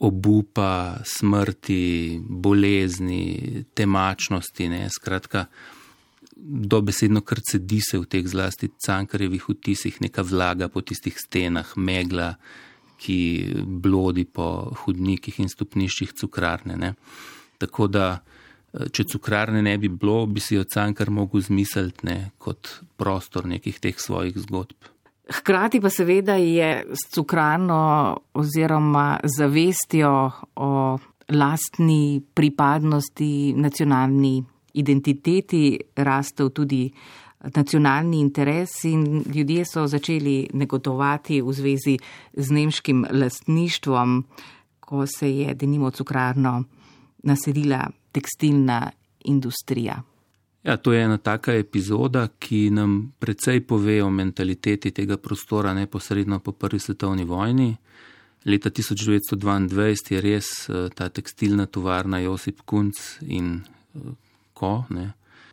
[0.00, 4.68] obupa, smrti, bolezni, temačnosti.
[4.68, 4.86] Ne?
[4.90, 5.46] Skratka,
[6.36, 12.36] dobesedno krcedi se v teh zlasti cankarjevih vtisih, neka vlaga po tistih stenah, megla,
[12.98, 13.18] ki
[13.62, 16.78] blodi po hudnikih in stopniščih cukrarne.
[16.78, 16.94] Ne?
[17.58, 18.06] Tako da,
[18.70, 23.78] če cukrarne ne bi bilo, bi si jo cankar mogel zmisliti ne, kot prostor nekih
[23.82, 24.90] teh svojih zgodb.
[25.28, 36.90] Hkrati pa seveda je s cukrarno oziroma zavestjo o lastni pripadnosti, nacionalni identiteti rastel tudi
[37.54, 41.98] nacionalni interes in ljudje so začeli negotovati v zvezi
[42.32, 44.24] z nemškim lastništvom,
[44.80, 46.64] ko se je denimo cukrarno
[47.22, 48.90] naselila tekstilna
[49.24, 50.02] industrija.
[50.68, 56.42] Ja, to je ena taka epizoda, ki nam precej pove o mentaliteti tega prostora neposredno
[56.44, 57.70] po prvi svetovni vojni.
[58.44, 60.50] Leta 1922 je res
[60.94, 63.62] ta tekstilna tovarna Josip Kunc in
[64.52, 65.06] Ko ne,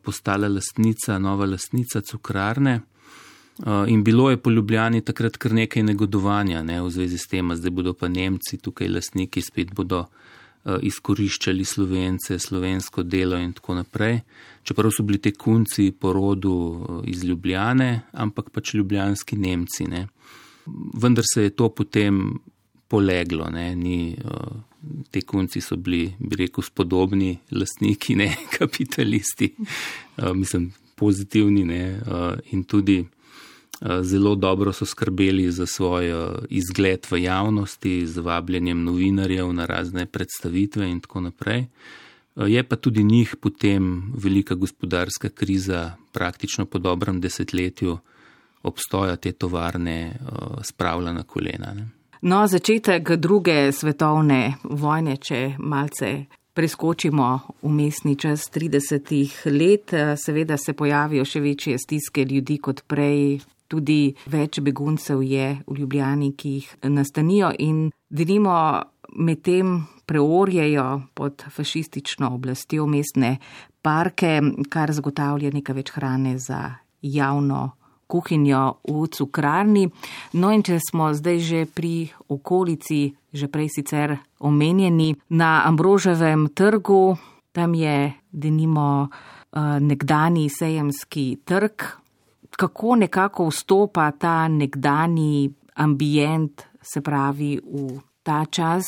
[0.04, 2.82] postala lastnica, nova lastnica cukrarne.
[3.88, 7.71] In bilo je po Ljubljani takrat kar nekaj negodovanja ne, v zvezi s tem, zdaj
[7.71, 10.10] bodo pa Nemci tukaj lastniki, spet bodo
[10.65, 14.19] izkoriščali slovence, slovensko delo in tako naprej.
[14.65, 16.56] Čeprav so bili te kunci po rodu
[17.06, 19.86] iz Ljubljane, ampak pač ljubljanski Nemci.
[19.86, 20.08] Ne.
[20.93, 22.39] Vendar se je to potem
[22.88, 24.15] poleglo, ne, ni
[25.12, 29.51] te kunci so bili, bi rekel, spodobni lastniki, ne kapitalisti,
[30.34, 31.82] mislim, pozitivni ne,
[32.54, 33.04] in tudi
[34.01, 40.05] zelo dobro so skrbeli za svoj uh, izgled v javnosti, z vabljenjem novinarjev na razne
[40.05, 41.65] predstavitve in tako naprej.
[42.35, 47.97] Uh, je pa tudi njih potem velika gospodarska kriza, praktično po dobrem desetletju
[48.63, 50.17] obstoja te tovarne,
[50.63, 51.73] spravila na kolena.
[51.73, 51.88] Ne.
[52.21, 57.27] No, začetek druge svetovne vojne, če malce preskočimo
[57.61, 63.43] v mestni čas 30 let, seveda se pojavijo še večje stiske ljudi kot prej.
[63.75, 68.55] Tudi več beguncev je v Ljubljani, ki jih nastanijo in denimo
[69.19, 73.33] medtem preorjejo pod fašistično oblastjo mestne
[73.83, 74.39] parke,
[74.71, 76.61] kar zagotavlja nekaj več hrane za
[77.01, 77.73] javno
[78.07, 79.89] kuhinjo v cukrarni.
[80.39, 87.17] No in če smo zdaj že pri okolici, že prej sicer omenjeni, na Ambroževem trgu,
[87.51, 92.05] tam je denimo uh, nekdani sejemski trg.
[92.56, 98.86] Kako nekako vstopa ta nekdani ambient, se pravi v ta čas,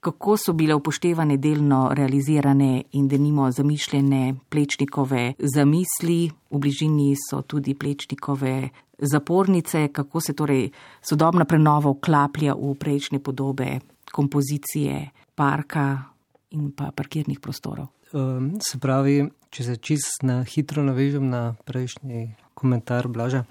[0.00, 7.74] kako so bile upoštevane delno realizirane in denimo zamišljene plečnikove zamisli, v bližini so tudi
[7.74, 10.70] plečnikove zapornice, kako se torej
[11.02, 13.78] sodobna prenova vklaplja v prejšnje podobe
[14.12, 16.02] kompozicije parka
[16.50, 17.86] in pa parkirnih prostorov.
[18.12, 23.44] Um, se pravi, če se čist na hitro navežem na prejšnji komentar Blaža.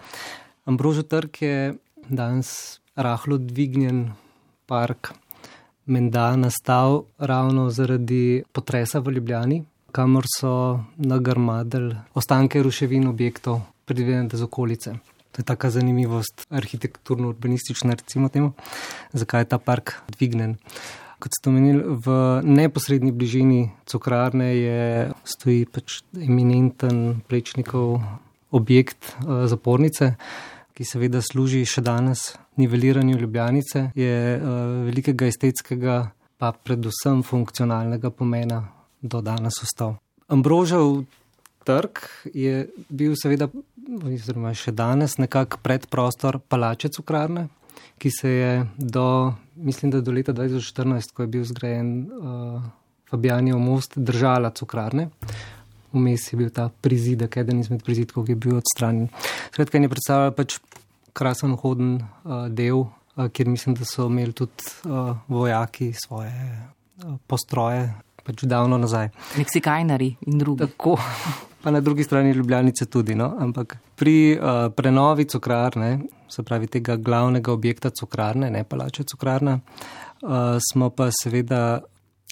[0.70, 1.74] Ambrožo trg je
[2.10, 4.12] danes rahlo dvignjen
[4.70, 5.14] park,
[5.86, 10.54] menda nastal ravno zaradi potresa v Ljubljani, kamor so
[10.98, 14.94] nagrmadili ostanke ruševin objektov, predvidene z okolice.
[15.32, 18.54] To je taka zanimivost, arhitekturno-urbanistična, recimo temu,
[19.14, 20.58] zakaj je ta park dvignen.
[21.20, 22.08] Kot ste omenili, v
[22.48, 24.82] neposrednji bližini cukrarne je
[25.28, 28.00] stoji pač eminenten plečnikov
[28.52, 29.14] objekt
[29.50, 30.14] zapornice,
[30.74, 34.14] ki seveda služi še danes niveliranju Ljubljanice, je
[34.88, 35.98] velikega estetskega,
[36.40, 38.62] pa predvsem funkcionalnega pomena
[39.02, 39.98] do danes ostal.
[40.32, 41.04] Ambrožev
[41.68, 42.00] trg
[42.34, 43.50] je bil seveda,
[44.08, 47.48] oziroma še danes, nekako predprostor palače cukrarne,
[48.00, 52.62] ki se je do, mislim, da do leta 2014, ko je bil zgrajen uh,
[53.10, 55.10] Fabijanijev most, držala cukrarne.
[55.94, 59.10] Vmes je bil ta prizidek, eden izmed prizidkov, ki je bil odstranjen.
[59.50, 60.60] Skratka, je predstavljal pač
[61.18, 67.18] krasen hoden uh, del, uh, kjer mislim, da so imeli tudi uh, vojaki svoje uh,
[67.28, 67.88] postroje,
[68.24, 69.10] pač davno nazaj.
[69.38, 70.68] Meksikajnari in drugi.
[70.68, 70.98] Tako,
[71.64, 73.16] pa na drugi strani Ljubljanice tudi.
[73.18, 73.34] No?
[73.40, 76.00] Ampak pri uh, prenovi cukrarne,
[76.30, 79.60] se pravi tega glavnega objekta cukrarne, ne palače cukrarna,
[80.22, 81.82] uh, smo pa seveda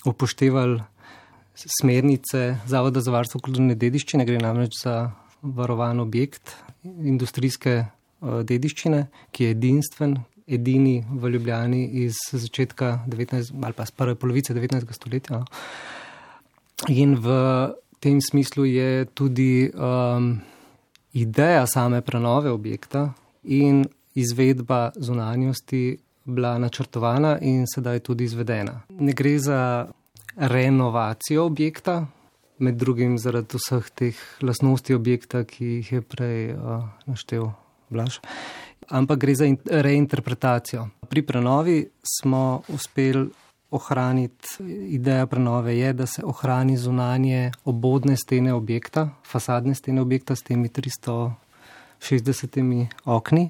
[0.06, 0.82] upoštevali
[1.58, 9.48] smernice Zavoda za varstvo kulturne dediščine, gre namreč za varovan objekt industrijske uh, dediščine, ki
[9.48, 10.18] je edinstven.
[10.48, 13.52] Edini v Ljubljani iz začetka 19.
[13.60, 14.94] ali pa z prve polovice 19.
[14.96, 15.42] stoletja.
[15.42, 15.46] No?
[16.88, 17.34] In v
[18.00, 20.38] tem smislu je tudi um,
[21.12, 23.10] ideja same prenove objekta
[23.44, 23.84] in
[24.16, 28.82] izvedba zunanjosti bila načrtovana in sedaj tudi izvedena.
[28.90, 29.88] Ne gre za
[30.38, 32.06] renovacijo objekta,
[32.58, 37.52] med drugim zaradi vseh teh lasnosti objekta, ki jih je prej uh, naštel
[37.90, 38.20] Blaž,
[38.90, 40.88] ampak gre za reinterpretacijo.
[41.10, 43.30] Pri prenovi smo uspeli
[43.72, 44.48] ohraniti,
[44.96, 50.70] ideja prenove je, da se ohrani zunanje obodne stene objekta, fasadne stene objekta s temi
[50.70, 53.50] 360 okni,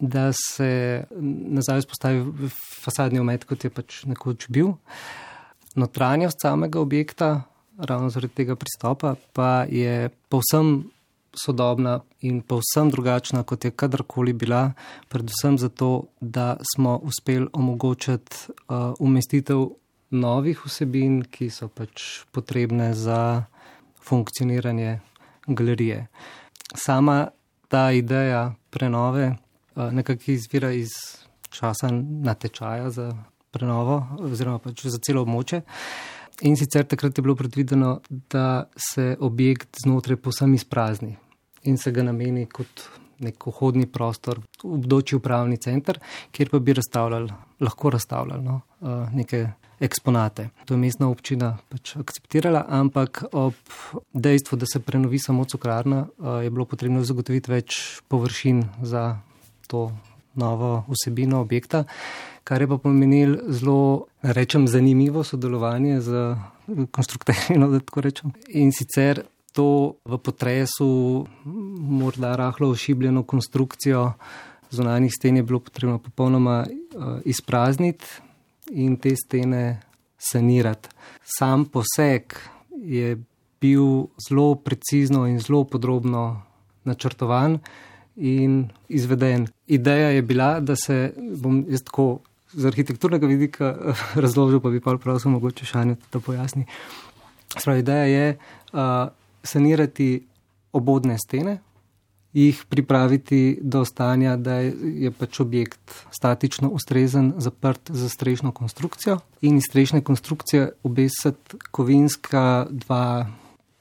[0.00, 2.48] da se nazaj vzpostavi
[2.84, 4.72] fasadni omet, kot je pač nekoč bil.
[5.74, 7.42] Notranjost samega objekta,
[7.78, 10.84] ravno zaradi tega pristopa, pa je povsem
[11.34, 14.72] sodobna in povsem drugačna, kot je kadarkoli bila,
[15.08, 19.66] predvsem zato, da smo uspeli omogočiti uh, umestitev
[20.10, 23.44] novih vsebin, ki so pač potrebne za
[24.04, 25.00] funkcioniranje
[25.46, 26.06] galerije.
[26.74, 27.28] Sama
[27.68, 30.90] ta ideja prenove uh, nekako izvira iz
[31.50, 33.12] časa natečaja za
[33.54, 35.62] prenovo oziroma pač za celo območje.
[36.42, 41.14] In sicer takrat je bilo predvideno, da se objekt znotraj posem izprazni
[41.64, 42.88] in se ga nameni kot
[43.24, 46.00] nek vhodni prostor v obdoči upravni center,
[46.34, 47.30] kjer pa bi razstavljali,
[47.62, 48.60] lahko razstavljali no,
[49.14, 49.46] neke
[49.80, 50.48] eksponate.
[50.64, 53.54] To je mestna občina pač akceptirala, ampak ob
[54.12, 56.06] dejstvu, da se prenovi samo cukrarna,
[56.42, 59.06] je bilo potrebno zagotoviti več površin za
[59.68, 59.88] to
[60.34, 61.84] novo vsebino objekta,
[62.44, 66.34] kar je pa pomenil zelo, rečem, zanimivo sodelovanje z
[66.90, 68.32] konstruktorji, no, da tako rečem.
[68.48, 69.22] In sicer
[69.54, 71.26] to v potresu
[71.78, 74.12] morda rahlo ošibljeno konstrukcijo
[74.70, 76.64] zunanjih sten je bilo potrebno popolnoma
[77.24, 78.04] izprazniti
[78.70, 79.80] in te stene
[80.18, 80.88] sanirati.
[81.22, 82.34] Sam poseg
[82.76, 83.16] je
[83.60, 86.42] bil zelo precizno in zelo podrobno
[86.84, 87.58] načrtovan
[88.16, 89.46] in izveden.
[89.66, 92.18] Ideja je bila, da se bom jaz tako
[92.52, 93.74] z arhitekturnega vidika
[94.24, 96.66] razložil, pa bi pa prosil mogoče šanje, da pojasni.
[97.58, 98.38] Spravi, ideja je
[98.72, 98.80] uh,
[99.42, 100.26] sanirati
[100.72, 101.58] obodne stene,
[102.34, 109.56] jih pripraviti do stanja, da je pač objekt statično ustrezen, zaprt za strešno konstrukcijo in
[109.56, 113.26] iz strešne konstrukcije obesiti kovinska dva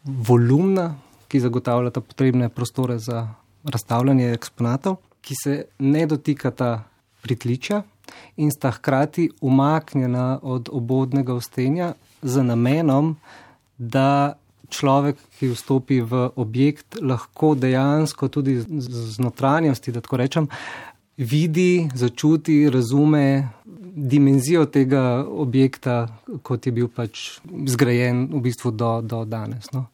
[0.04, 0.96] volumna,
[1.28, 3.28] ki zagotavljata potrebne prostore za
[3.63, 6.84] razstavljanje eksponatov, ki se ne dotikata
[7.21, 7.84] pritličja
[8.38, 13.15] in sta hkrati umaknjena od obodnega ustenja z namenom,
[13.78, 14.36] da
[14.69, 20.47] človek, ki vstopi v objekt, lahko dejansko tudi z notranjosti, da tako rečem,
[21.17, 23.49] vidi, začuti, razume
[23.95, 26.08] dimenzijo tega objekta,
[26.41, 29.69] kot je bil pač zgrajen v bistvu do, do danes.
[29.73, 29.86] No.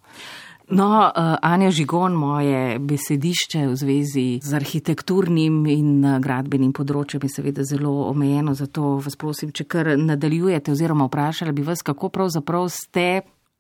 [0.70, 7.30] No, uh, Anja Žigon, moje besedišče v zvezi z arhitekturnim in uh, gradbenim področjem je
[7.34, 12.70] seveda zelo omejeno, zato vas prosim, če kar nadaljujete oziroma vprašala bi vas, kako pravzaprav
[12.70, 13.08] ste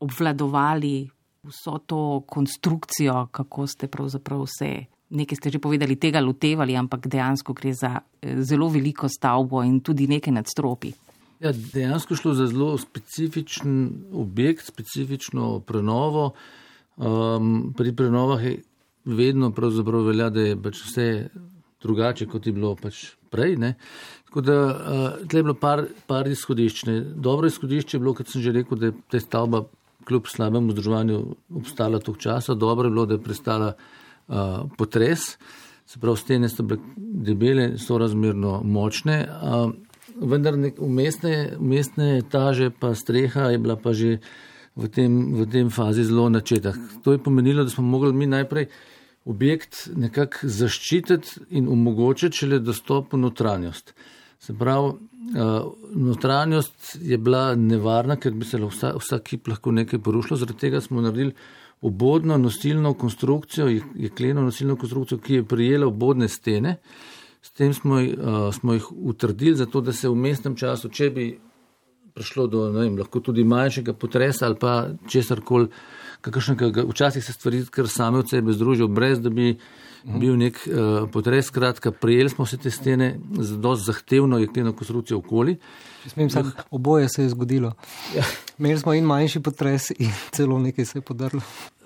[0.06, 1.10] obvladovali
[1.50, 4.72] vso to konstrukcijo, kako ste pravzaprav vse,
[5.10, 9.80] nekaj ste že povedali, tega lotevali, ampak dejansko gre za eh, zelo veliko stavbo in
[9.82, 10.94] tudi nekaj nadstropi.
[11.42, 16.34] Ja, dejansko šlo za zelo specifičen objekt, specifično prenovo.
[17.00, 18.58] Um, pri prenovah je
[19.06, 19.54] vedno
[20.06, 21.30] velja, da je pač vse
[21.82, 23.56] drugače, kot je bilo pač prej.
[23.58, 23.74] Ne.
[24.28, 26.84] Tako da uh, je bilo par, par izhodišč.
[27.16, 29.64] Dobro izhodišče je bilo, kot sem že rekel, da je ta stavba
[30.08, 31.20] kljub slabemu združevanju
[31.56, 32.54] obstala toliko časa.
[32.54, 35.38] Dobro je bilo, da je prestala uh, potres,
[35.86, 39.24] se pravi, stene so bile debele, so razmerno močne.
[39.24, 39.72] Uh,
[40.20, 44.18] vendar umestne, umestne etaže pa streha je bila pa že
[44.76, 46.74] v tem, v tem fazi zelo načeta.
[47.04, 48.68] To je pomenilo, da smo mogli mi najprej
[49.26, 53.94] objekt nekako zaščititi in omogočiti šele dostop v notranjost.
[54.40, 54.94] Se pravi,
[55.30, 60.38] Uh, notranjost je bila nevarna, ker bi se vsa, vsak kip lahko nekaj porušilo.
[60.40, 61.34] Zaradi tega smo naredili
[61.82, 66.78] obodno nosilno konstrukcijo, jekleno nosilno konstrukcijo, ki je prijela obodne stene.
[67.42, 71.28] S tem smo, uh, smo jih utrdili, zato da se v mestnem času, če bi
[72.20, 74.74] prišlo do vem, tudi manjšega potresa ali pa
[75.08, 75.70] česar koli,
[76.90, 79.56] včasih se stvari kar same od sebe združijo, brez da bi
[80.04, 80.20] -hmm.
[80.20, 81.46] bil nek uh, potres.
[81.46, 85.58] Skratka, prijeli smo se te stene z dosti zahtevno jekleno konstrukcijo okoli.
[86.08, 87.74] Smem, sam, oboje se je zgodilo.
[88.16, 88.24] Ja.
[88.60, 91.42] Imeli smo in manjši potres, in celo nekaj se je podarilo.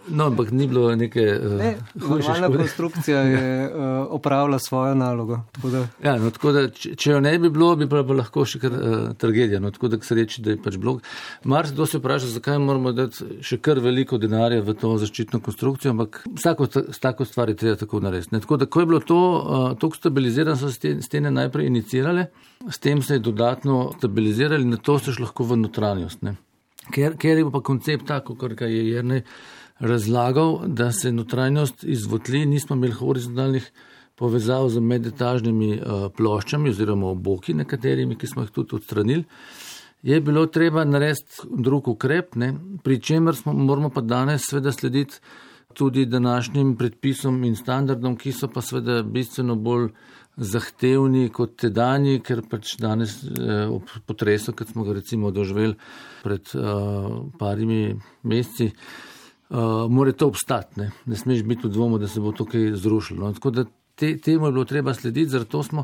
[0.08, 2.28] No, ampak ni bilo neke uh, ne, hujše.
[2.30, 3.82] Normalna konstrukcija je uh,
[4.18, 5.40] opravila svojo nalogo.
[5.64, 5.88] Da.
[6.04, 8.98] Ja, no, da, če, če jo ne bi bilo, bi pa lahko še kar uh,
[9.20, 9.62] tragedija.
[9.64, 11.04] No, tako da se reči, da je pač blok.
[11.48, 15.96] Mar se dosti vpraša, zakaj moramo dati še kar veliko denarja v to zaščitno konstrukcijo,
[15.96, 16.68] ampak vsako
[17.00, 18.36] tako stvar je treba tako narediti.
[18.44, 22.28] Tako da, ko je bilo to, uh, to stabilizirano, so se stene najprej inicirale,
[22.68, 26.28] s tem se je dodatno stabilizirali, na to se šlo lahko v notranjost.
[26.92, 29.24] Ker, ker je pa koncept tako, kar je jernej
[29.80, 33.72] razlagal, da se notranjost izvotli, nismo imeli horizontalnih
[34.16, 39.24] povezav z medetažnimi uh, ploščami oziroma oboki, nekaterimi, ki smo jih tudi odstranili.
[40.04, 42.54] Je bilo treba narediti drug ukrep, ne?
[42.84, 45.20] pri čemer smo, moramo pa danes sveda slediti
[45.74, 49.90] tudi današnjim predpisom in standardom, ki so pa sveda bistveno bolj
[50.38, 55.76] zahtevni kot tedajni, ker pač danes eh, ob potresu, kot smo ga recimo doživeli
[56.24, 56.62] pred eh,
[57.40, 59.13] parimi meseci, eh,
[59.54, 60.92] uh, mora to obstati, ne?
[61.06, 63.28] ne smeš biti v dvomu, da se bo tukaj zrušilo.
[63.28, 63.34] No?
[63.34, 65.84] Tako da te, temu je bilo treba slediti, zato smo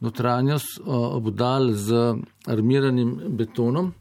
[0.00, 2.14] notranjost uh, obdali z
[2.46, 3.92] armiranim betonom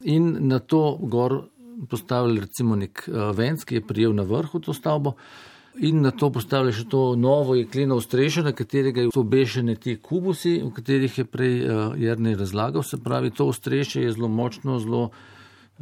[0.00, 1.42] in na to gor
[1.88, 5.14] postavili recimo nek uh, venc, ki je prijel na vrhu to stavbo.
[5.80, 10.58] in na to postavili še to novo jekleno ostrešje, na katerega so obešene ti kubusi,
[10.62, 12.82] o katerih je prej uh, Jrnej razlagal.
[12.82, 15.10] Se pravi, to ostrešje je zelo močno, zelo,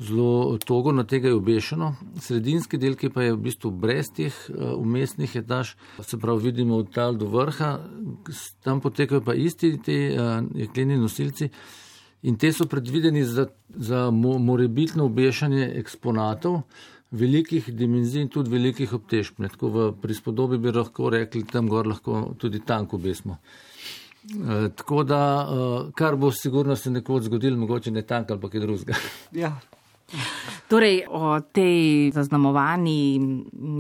[0.01, 1.95] zelo togo, na tega je obešeno.
[2.21, 6.81] Sredinski del, ki pa je v bistvu brez teh uh, umestnih etaž, se pravi, vidimo
[6.81, 7.79] od tal do vrha,
[8.65, 11.51] tam potekajo pa isti ti uh, jekleni nosilci.
[12.23, 16.63] In te so predvideni za, za morebitno obešanje eksponatov,
[17.11, 19.41] velikih dimenzij in tudi velikih obtežb.
[19.51, 23.39] Tako v prispodobi bi lahko rekli, tam gor lahko tudi tanko besmo.
[24.31, 28.51] E, tako da, e, kar bo sigurno se nekoč zgodilo, mogoče ne tank ali pa
[28.53, 28.95] kaj drugega.
[29.33, 29.57] Ja.
[30.71, 33.19] Torej, o tej zaznamovani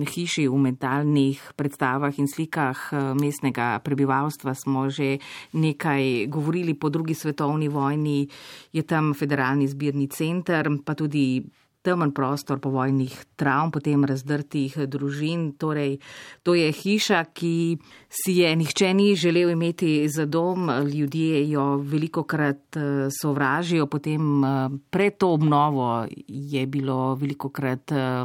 [0.06, 5.22] hiši v mentalnih predstavah in slikah e, mestnega prebivalstva smo že
[5.54, 6.74] nekaj govorili.
[6.74, 8.26] Po drugi svetovni vojni
[8.74, 11.42] je tam federalni zbirni center, pa tudi
[11.82, 15.56] temen prostor povojnih travm, potem razdrtih družin.
[15.56, 15.98] Torej,
[16.44, 22.22] to je hiša, ki si je nihče ni želel imeti za dom, ljudje jo veliko
[22.28, 28.24] krat eh, sovražijo, potem eh, pred to obnovo je bilo veliko krat eh,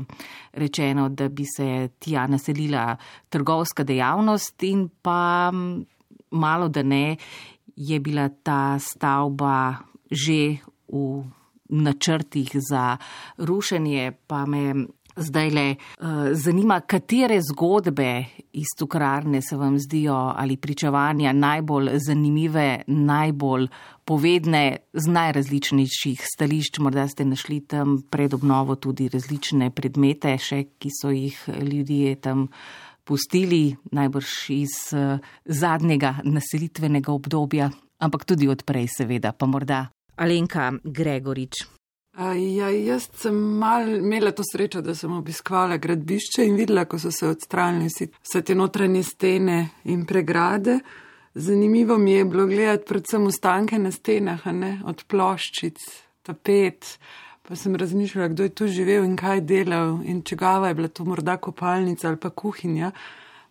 [0.54, 2.96] rečeno, da bi se tja naselila
[3.30, 5.86] trgovska dejavnost in pa mm,
[6.32, 7.18] malo da ne
[7.76, 9.76] je bila ta stavba
[10.12, 11.24] že v
[11.70, 12.98] načrtih za
[13.38, 14.86] rušenje, pa me
[15.16, 22.82] zdaj le uh, zanima, katere zgodbe iz cukrarne se vam zdijo ali pričevanja najbolj zanimive,
[22.88, 23.68] najbolj
[24.06, 26.80] povedne z najrazličnejših stališč.
[26.80, 32.48] Morda ste našli tam pred obnovo tudi različne predmete, še ki so jih ljudje tam.
[33.06, 37.70] Pustili najbrž iz uh, zadnjega naselitvenega obdobja,
[38.02, 39.84] ampak tudi odprej, seveda, pa morda
[40.16, 41.66] Alenka Gregorič.
[42.16, 47.12] Ja, jaz sem mal imela to srečo, da sem obiskvala gradbišče in videla, ko so
[47.12, 49.58] se odstranili vse te notranje stene
[49.92, 50.80] in pregrade.
[51.36, 55.84] Zanimivo mi je bilo gledati predvsem ostanke na stenah, ne, od ploščic,
[56.24, 56.96] tapet.
[57.46, 61.04] Pa sem razmišljala, kdo je tu živel in kaj delal in čigava je bila to
[61.06, 62.92] morda kopalnica ali pa kuhinja.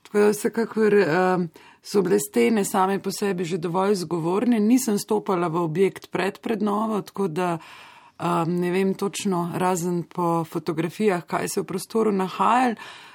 [0.02, 0.94] Tako da vsekakor.
[0.94, 6.41] Uh, so bile stene same po sebi že dovolj zgovorne, nisem stopala v objekt pred
[6.41, 12.74] prednovo, tako da um, ne vem točno, razen po fotografijah, kaj se v prostoru nahaja.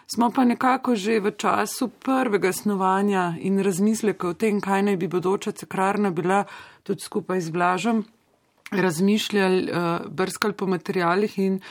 [0.09, 5.07] Smo pa nekako že v času prvega snovanja in razmisleka o tem, kaj naj bi
[5.07, 6.45] bodoča cekrarna bila,
[6.83, 8.05] tudi skupaj z Blažom,
[8.71, 11.61] razmišljali, uh, brskali po materialih in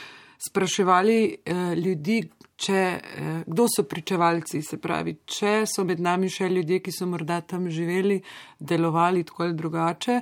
[0.47, 2.21] spraševali uh, ljudi,
[2.59, 7.07] če, eh, kdo so pričevalci, se pravi, če so med nami še ljudje, ki so
[7.07, 8.19] morda tam živeli,
[8.59, 10.19] delovali tako ali drugače.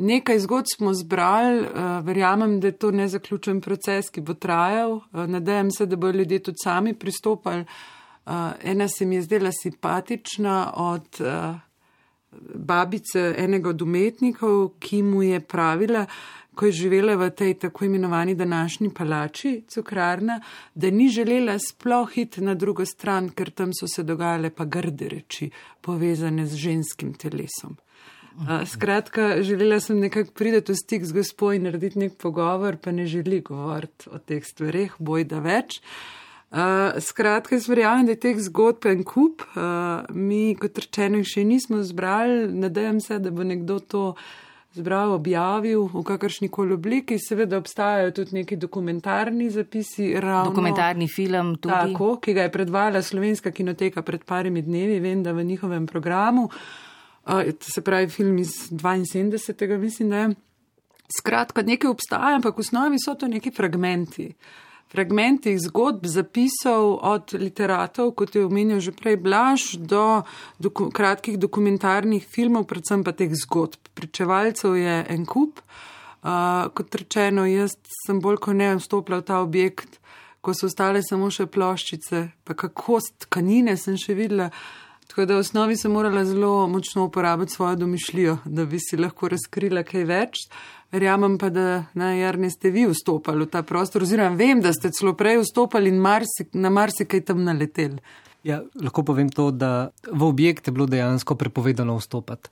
[0.00, 5.00] Nekaj zgodb smo zbrali, eh, verjamem, da je to nezaključen proces, ki bo trajal.
[5.12, 7.64] Eh, nadejam se, da bodo ljudje tudi sami pristopali.
[8.62, 11.18] Ena se mi je zdela simpatična od
[12.54, 16.04] babice enega od umetnikov, ki mu je pravila,
[16.54, 20.40] ko je živela v tej tako imenovani današnji palači, cukrarna,
[20.74, 25.08] da ni želela sploh iti na drugo stran, ker tam so se dogajale pa grde
[25.08, 27.76] reči, povezane z ženskim telesom.
[28.40, 32.92] Uh, skratka, želela sem nekako priti v stik z gospod in narediti nek pogovor, pa
[32.92, 35.80] ne želi govoriti o teh stvareh, boj da več.
[36.50, 41.44] Uh, skratka, jaz verjamem, da je teh zgodb en kup, uh, mi kot rečeno še
[41.44, 44.04] nismo zbrali, nadejam se, da bo nekdo to
[44.72, 47.18] zbral, objavil v kakršni koli obliki.
[47.18, 50.12] Seveda obstajajo tudi neki dokumentarni zapisi.
[50.20, 51.74] Ravno, dokumentarni film tudi.
[51.74, 56.48] Tako, ki ga je predvajala slovenska kinoteka pred parimi dnevi, vem, da v njihovem programu.
[57.26, 59.78] Uh, se pravi, film iz 72.
[59.78, 60.34] mislim, da je.
[61.18, 64.28] Skratka, nekaj obstaja, ampak v osnovi so to neki fragmenti.
[64.30, 70.22] Uh, fragmentih zgodb, zapisov od literatov, kot je omenil že prej Blaž, do
[70.58, 73.78] doku kratkih dokumentarnih filmov, predvsem pa teh zgodb.
[73.94, 75.62] Pričevalcev je en kup.
[76.20, 77.72] Uh, kot rečeno, jaz
[78.04, 79.96] sem bolj kot ne vstopila v ta objekt,
[80.44, 84.50] ko so ostale samo še ploščice, pa kako tkanine sem še videla.
[85.10, 89.32] Tako da v osnovi sem morala zelo močno uporabiti svojo domišljijo, da bi si lahko
[89.32, 90.44] razkrila kaj več.
[90.90, 94.90] Verjamem pa, da na jarni ste vi vstopali v ta prostor, oziroma vem, da ste
[94.90, 98.00] celo prej vstopali in marsi, na marsikaj tam naletel.
[98.42, 102.50] Ja, lahko povem to, da v objekt je bilo dejansko prepovedano vstopati.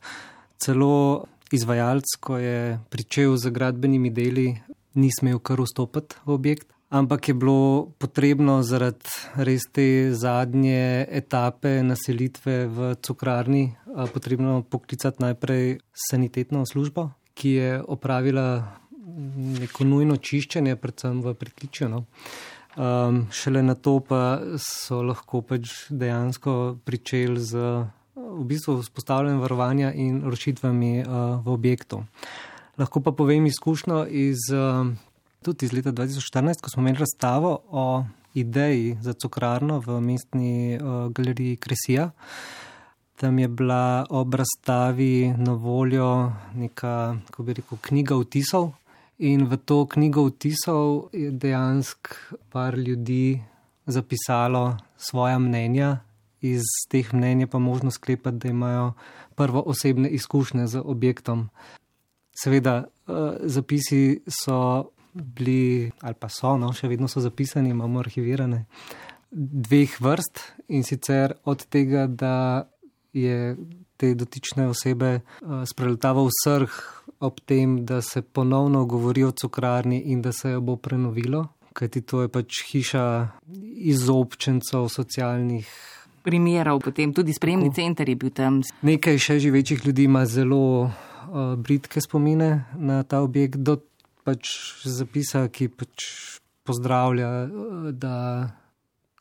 [0.62, 4.52] Celo izvajalec, ko je pričel z gradbenimi deli,
[4.94, 6.70] ni smel kar vstopati v objekt.
[6.88, 9.10] Ampak je bilo potrebno zaradi
[9.44, 13.74] res te zadnje etape naselitve v cukrarni,
[14.14, 18.48] potrebno poklicati najprej sanitetno službo, ki je opravila
[19.62, 21.88] neko nujno čiščenje, predvsem v pritličju.
[21.92, 22.04] No.
[22.78, 27.62] Um, šele na to pa so lahko pač dejansko pričeli z
[28.18, 31.06] v bistvu vzpostavljanjem varovanja in rošitvami uh,
[31.44, 32.02] v objektu.
[32.78, 34.86] Lahko pa povem izkušnjo iz, uh,
[35.42, 41.08] tudi iz leta 2014, ko smo imeli razstavo o ideji za cukrarno v mestni uh,
[41.12, 42.10] galeriji Kresija.
[43.20, 48.70] Tam je bila ob razstavi na voljo neka, kako bi rekel, knjiga vtisov.
[49.18, 53.42] In v to knjigo vtisov je dejansko par ljudi
[53.86, 55.98] zapisalo svoja mnenja,
[56.40, 58.92] iz teh mnenj pa možno sklepati, da imajo
[59.34, 61.48] prvo osebne izkušnje z objektom.
[62.42, 62.84] Seveda,
[63.42, 68.64] zapisi so bili, ali pa so, no, še vedno so zapisani, imamo arhivirane,
[69.30, 72.68] dveh vrst in sicer od tega, da
[73.22, 73.56] je
[73.98, 75.20] te dotične osebe
[75.66, 76.74] spreletaval srh
[77.20, 82.02] ob tem, da se ponovno govori o cukrarni in da se jo bo prenovilo, kajti
[82.02, 83.04] to je pač hiša
[83.92, 85.68] izobčencev socialnih.
[86.22, 88.60] Primerov, potem tudi spremni center je bil tam.
[88.82, 90.90] Nekaj še živečih ljudi ima zelo uh,
[91.56, 93.78] britke spomine na ta objekt, do
[94.26, 94.50] pač
[94.84, 96.06] zapisa, ki pač
[96.68, 97.30] pozdravlja,
[97.96, 98.16] da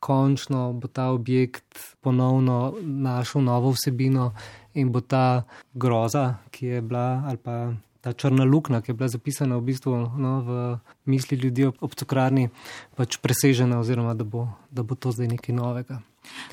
[0.00, 4.32] končno bo ta objekt ponovno našel novo vsebino
[4.74, 5.42] in bo ta
[5.74, 9.96] groza, ki je bila, ali pa ta črna luknja, ki je bila zapisana v bistvu
[10.16, 10.78] no, v
[11.10, 12.48] misli ljudi ob, ob cukrarni,
[12.96, 15.98] pač presežena, oziroma da bo, da bo to zdaj nekaj novega.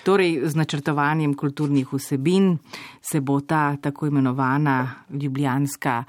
[0.04, 2.58] Torej, z načrtovanjem kulturnih vsebin
[3.02, 6.04] se bo ta tako imenovana ljubljanska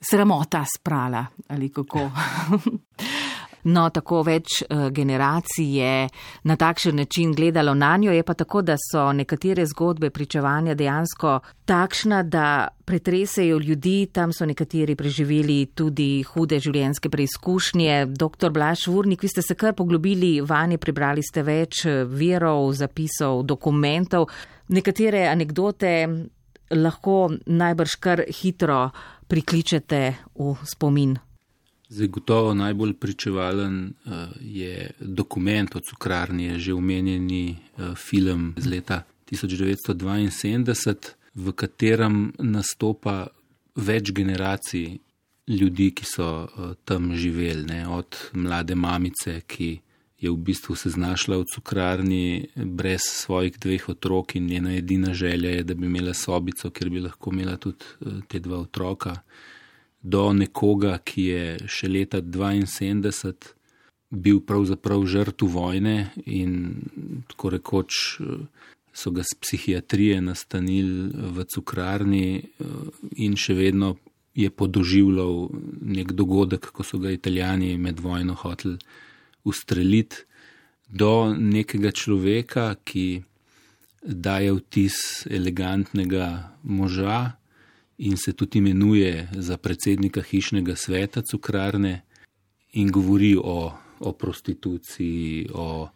[0.00, 2.10] sramota sprala ali kako.
[3.64, 6.08] No, tako več generacij je
[6.48, 11.40] na takšen način gledalo na njo, je pa tako, da so nekatere zgodbe pričevanja dejansko
[11.64, 18.06] takšna, da pretresejo ljudi, tam so nekateri preživeli tudi hude življenjske preizkušnje.
[18.06, 24.30] Doktor Blaž Vurnik, vi ste se kar poglobili vanje, prebrali ste več verov, zapisov, dokumentov,
[24.68, 25.94] nekatere anekdote
[26.70, 28.90] lahko najbrž kar hitro
[29.30, 30.02] prikličete
[30.34, 31.18] v spomin.
[31.90, 39.02] Zdaj, gotovo najbolj pričevalen uh, je dokument o cukrarni, že omenjeni uh, film iz leta
[39.32, 40.94] 1972,
[41.34, 43.26] v katerem nastopa
[43.74, 44.98] več generacij
[45.50, 47.66] ljudi, ki so uh, tam živeli.
[47.66, 47.88] Ne?
[47.88, 49.80] Od mlade mamice, ki
[50.20, 55.50] je v bistvu se znašla v cukrarni brez svojih dveh otrok in njena edina želja
[55.50, 59.16] je, da bi imela sobico, kjer bi lahko imela tudi uh, te dva otroka
[60.02, 63.54] do nekoga, ki je še leta 72
[64.10, 66.82] bil pravzaprav žrtv vojne in
[67.30, 68.18] tako rekoč
[68.92, 72.42] so ga z psihiatrije nastanili v cukrarni
[73.22, 73.94] in še vedno
[74.34, 75.50] je podoživljal
[75.82, 78.78] nek dogodek, ko so ga italijani med vojno hoteli
[79.44, 80.26] ustreliti,
[80.90, 83.22] do nekega človeka, ki
[84.02, 87.38] daje vtis elegantnega moža,
[88.00, 92.02] in se tudi imenuje za predsednika hišnega sveta cukrarne
[92.72, 95.88] in govori o, o prostituciji, o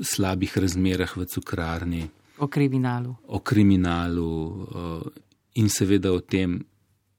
[0.00, 2.08] slabih razmerah v cukrarni.
[2.38, 3.14] O kriminalu.
[3.28, 4.66] O kriminalu
[5.54, 6.62] in seveda o tem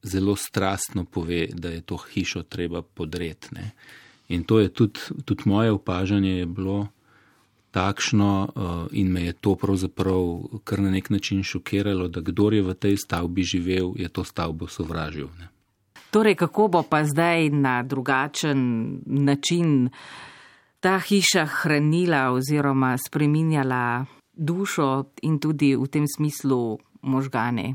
[0.02, 3.70] zelo strastno pove, da je to hišo treba podretne.
[4.28, 6.88] In to je tudi, tudi moje opažanje je bilo
[7.72, 12.62] takšno uh, in me je to pravzaprav kar na nek način šokiralo, da kdo je
[12.62, 15.28] v tej stavbi živel, je to stavbo sovražil.
[15.40, 15.48] Ne.
[16.12, 18.60] Torej, kako bo pa zdaj na drugačen
[19.06, 19.88] način
[20.80, 27.74] ta hiša hranila oziroma spreminjala dušo in tudi v tem smislu možgane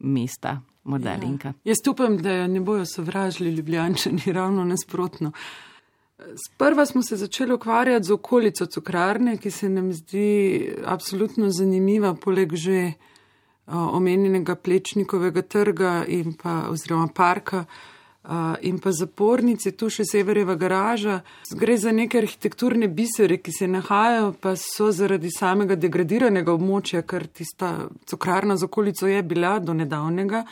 [0.00, 1.48] mesta, modelinka?
[1.48, 1.70] Ja.
[1.70, 5.32] Jaz upam, da ne bojo sovražili ljubljančani, ravno nasprotno.
[6.46, 12.54] Sprva smo se začeli ukvarjati z okolico cukrarne, ki se nam zdi absolutno zanimiva, poleg
[12.54, 12.92] že
[13.66, 17.64] omenjenega plečnikovega trga in pa oziroma parka
[18.60, 21.20] in pa zapornice, tu še severjeva garaža.
[21.54, 27.28] Gre za neke arhitekturne bisere, ki se nahajajo, pa so zaradi samega degradiranega območja, ker
[27.28, 30.42] tista cukrarna z okolico je bila do nedavnega,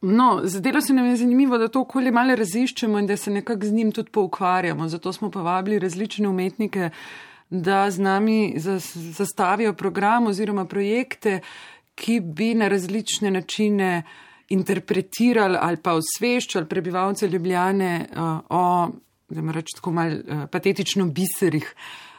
[0.00, 3.66] No, zdelo se nam je zanimivo, da to okolje malo raziščemo in da se nekako
[3.66, 4.88] z njim tudi poukvarjamo.
[4.88, 6.90] Zato smo povabili različne umetnike,
[7.50, 8.54] da z nami
[9.16, 11.40] zastavijo program oziroma projekte,
[11.94, 14.02] ki bi na različne načine
[14.48, 18.88] interpretirali ali pa osveščali prebivalce Ljubljane uh, o,
[19.28, 21.74] da me reč tako mal, uh, patetično biserih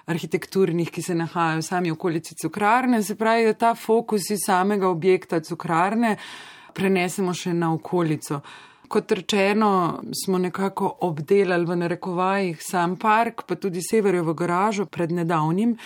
[0.06, 3.04] arhitekturnih, ki se nahajajo v sami okolici cukrarne.
[3.04, 6.18] Se pravi, da ta fokus iz samega objekta cukrarne
[6.74, 8.42] prenesemo še na okolico.
[8.92, 15.78] kot rečeno, smo nekako obdelali v narekovajih sam park, pa tudi severjevo garažo pred nedavnim,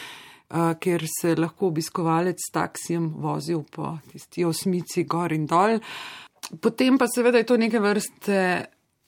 [0.79, 5.77] kjer se lahko obiskovalec s taksijem vozil po tisti osmici gor in dol.
[6.61, 8.39] Potem pa seveda je to neke vrste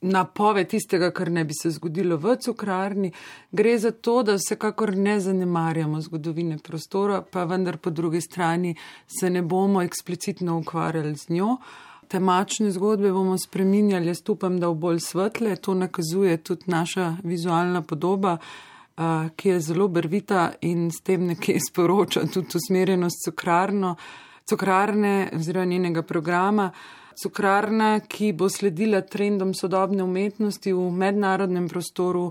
[0.02, 3.12] napove tistega, kar ne bi se zgodilo v cukrarni.
[3.52, 8.76] Gre za to, da vsekakor ne zanemarjamo zgodovine prostora, pa vendar po drugi strani
[9.08, 11.58] se ne bomo eksplicitno ukvarjali z njo.
[12.08, 17.82] Temačne zgodbe bomo spreminjali, jaz upam, da v bolj svetle, to nakazuje tudi naša vizualna
[17.82, 18.38] podoba,
[19.36, 23.96] ki je zelo brvita in s tem nekje sporoča tudi usmerjenost cukrarno,
[24.50, 26.72] cukrarne oziroma njenega programa
[27.18, 32.30] cukrarna, ki bo sledila trendom sodobne umetnosti v mednarodnem prostoru,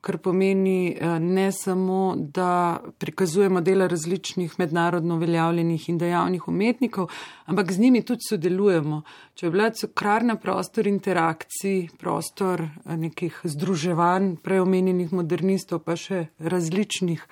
[0.00, 7.10] kar pomeni eh, ne samo, da prikazujemo dela različnih mednarodno veljavljenih in dejavnih umetnikov,
[7.44, 9.02] ampak z njimi tudi sodelujemo.
[9.34, 17.26] Če je bila cukrarna prostor interakcij, prostor eh, nekih združevanj, preomenjenih modernistov, pa še različnih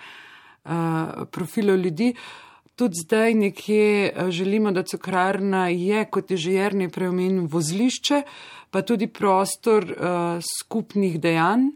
[0.69, 2.48] uh, profilov ljudi, uh,
[2.79, 8.23] tudi zdaj nekje eh, želimo, da cukrarna je, kot je že jerni preomen, vozlišče,
[8.71, 11.71] pa tudi prostor uh, skupnih dejanj,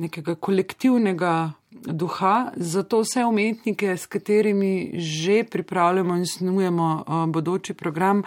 [0.00, 2.52] nekega kolektivnega duha.
[2.56, 8.22] Zato vse umetnike, s katerimi že pripravljamo in snujemo uh, bodoči program,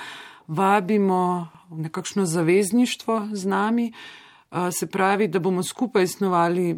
[0.47, 3.91] vabimo v nekakšno zavezništvo z nami.
[4.51, 6.77] Uh, se pravi, da bomo skupaj snovali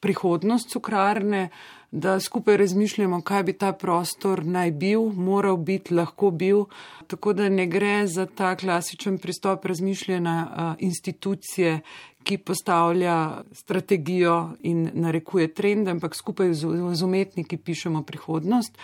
[0.00, 1.48] prihodnost cukrarne,
[1.94, 6.64] da skupaj razmišljamo, kaj bi ta prostor naj bil, moral biti, lahko bil.
[7.06, 11.80] Tako da ne gre za ta klasičen pristop razmišljanja institucije,
[12.24, 18.78] ki postavlja strategijo in narekuje trend, ampak skupaj z umetniki pišemo prihodnost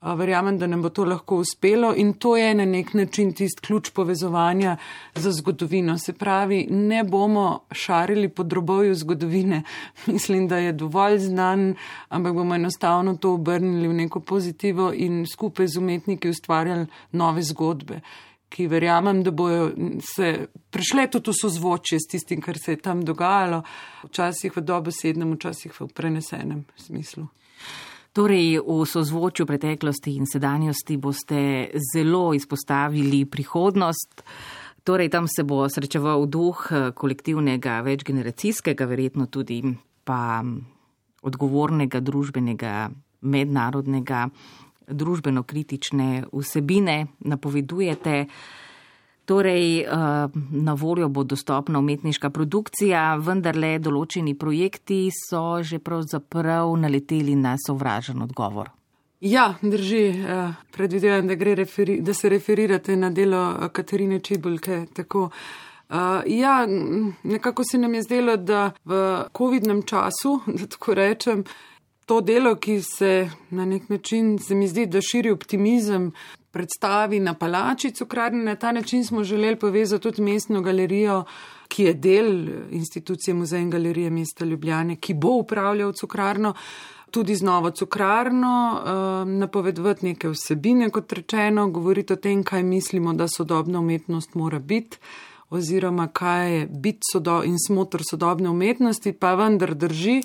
[0.00, 3.90] verjamem, da nam bo to lahko uspelo in to je na nek način tist ključ
[3.90, 4.76] povezovanja
[5.14, 5.98] za zgodovino.
[5.98, 9.62] Se pravi, ne bomo šarili po drobovju zgodovine,
[10.06, 11.74] mislim, da je dovolj znan,
[12.08, 18.00] ampak bomo enostavno to obrnili v neko pozitivo in skupaj z umetniki ustvarjali nove zgodbe.
[18.48, 19.72] Ki verjamem, da bojo
[20.14, 23.62] se prišle tudi v sozvočje s tistim, kar se je tam dogajalo,
[24.04, 27.26] včasih v dobesednem, včasih v prenesenem smislu.
[28.12, 34.22] Torej, v sozvočju preteklosti in sedanjosti boste zelo izpostavili prihodnost.
[34.84, 39.60] Torej, tam se bo srečeval duh eh, kolektivnega, večgeneracijskega, verjetno tudi
[40.04, 40.42] pa
[41.22, 42.88] odgovornega družbenega,
[43.20, 44.28] mednarodnega,
[44.88, 48.26] družbeno-kritične vsebine napovedujete.
[49.28, 49.88] Torej, eh,
[50.50, 57.52] na voljo bo dostopna umetniška produkcija, vendar le določeni projekti so že pravzaprav naleteli na
[57.60, 58.70] sovražen odgovor.
[59.20, 60.06] Ja, drži.
[60.08, 64.86] Eh, predvidevam, da, referi, da se referirate na delo eh, Katarine Čibulke.
[64.94, 65.28] Tako.
[66.26, 66.66] Ja,
[67.22, 71.44] nekako se nam je zdelo, da v COVID-nem času, da tako rečem,
[72.04, 76.12] to delo, ki se na nek način, se mi zdi, da širi optimizem,
[76.58, 78.42] predstavi na palači cukrarne.
[78.44, 81.24] Na ta način smo želeli povezati tudi mestno galerijo,
[81.68, 86.54] ki je del institucije Muzeja in galerije mesta Ljubljane, ki bo upravljal cukrarno.
[87.10, 93.14] Tudi z novo cukrarno, uh, napovedovati neke vsebine, kot rečeno, govoriti o tem, kaj mislimo,
[93.14, 94.98] da sodobna umetnost mora biti,
[95.50, 100.20] oziroma kaj je biti sodo in smotr sodobne umetnosti, pa vendar drži,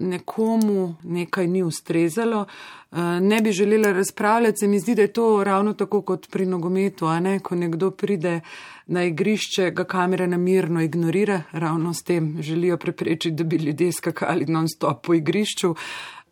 [0.00, 2.46] nekomu nekaj ni ustrezalo.
[2.92, 6.46] Eh, ne bi želela razpravljati, se mi zdi, da je to ravno tako kot pri
[6.46, 8.40] nogometu, a ne, ko nekdo pride
[8.86, 14.46] na igrišče, ga kamera namirno ignorira, ravno s tem želijo preprečiti, da bi ljudje skakali
[14.46, 15.74] non-stop po igrišču.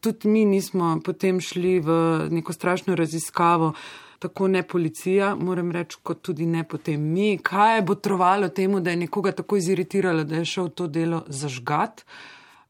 [0.00, 1.92] Tudi mi nismo potem šli v
[2.30, 3.72] neko strašno raziskavo,
[4.18, 8.90] tako ne policija, moram reči, kot tudi ne potem mi, kaj je botrovalo temu, da
[8.90, 12.04] je nekoga tako iziritiralo, da je šel to delo zažgat.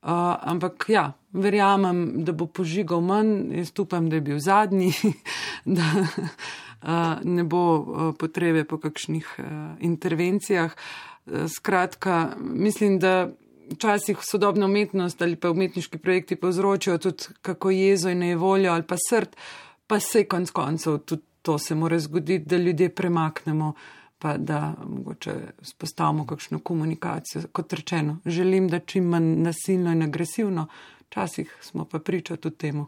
[0.03, 0.11] Uh,
[0.46, 4.92] ampak ja, verjamem, da bo požigal manj, jaz upam, da je bil zadnji,
[5.78, 9.46] da uh, ne bo uh, potrebe po kakšnih uh,
[9.80, 10.76] intervencijah.
[11.26, 13.28] Uh, skratka, mislim, da
[13.70, 18.96] včasih sodobna umetnost ali pa umetniški projekti povzročajo tudi kako jezo in nevoljo ali pa
[19.09, 19.36] srd,
[19.86, 23.72] pa se konc koncev tudi to se mora zgoditi, da ljudje premaknemo
[24.19, 27.43] pa da mogoče spostavimo kakšno komunikacijo.
[27.53, 30.66] Kot rečeno, želim, da čim manj nasilno in agresivno,
[31.07, 32.87] včasih smo pa priča tudi temu.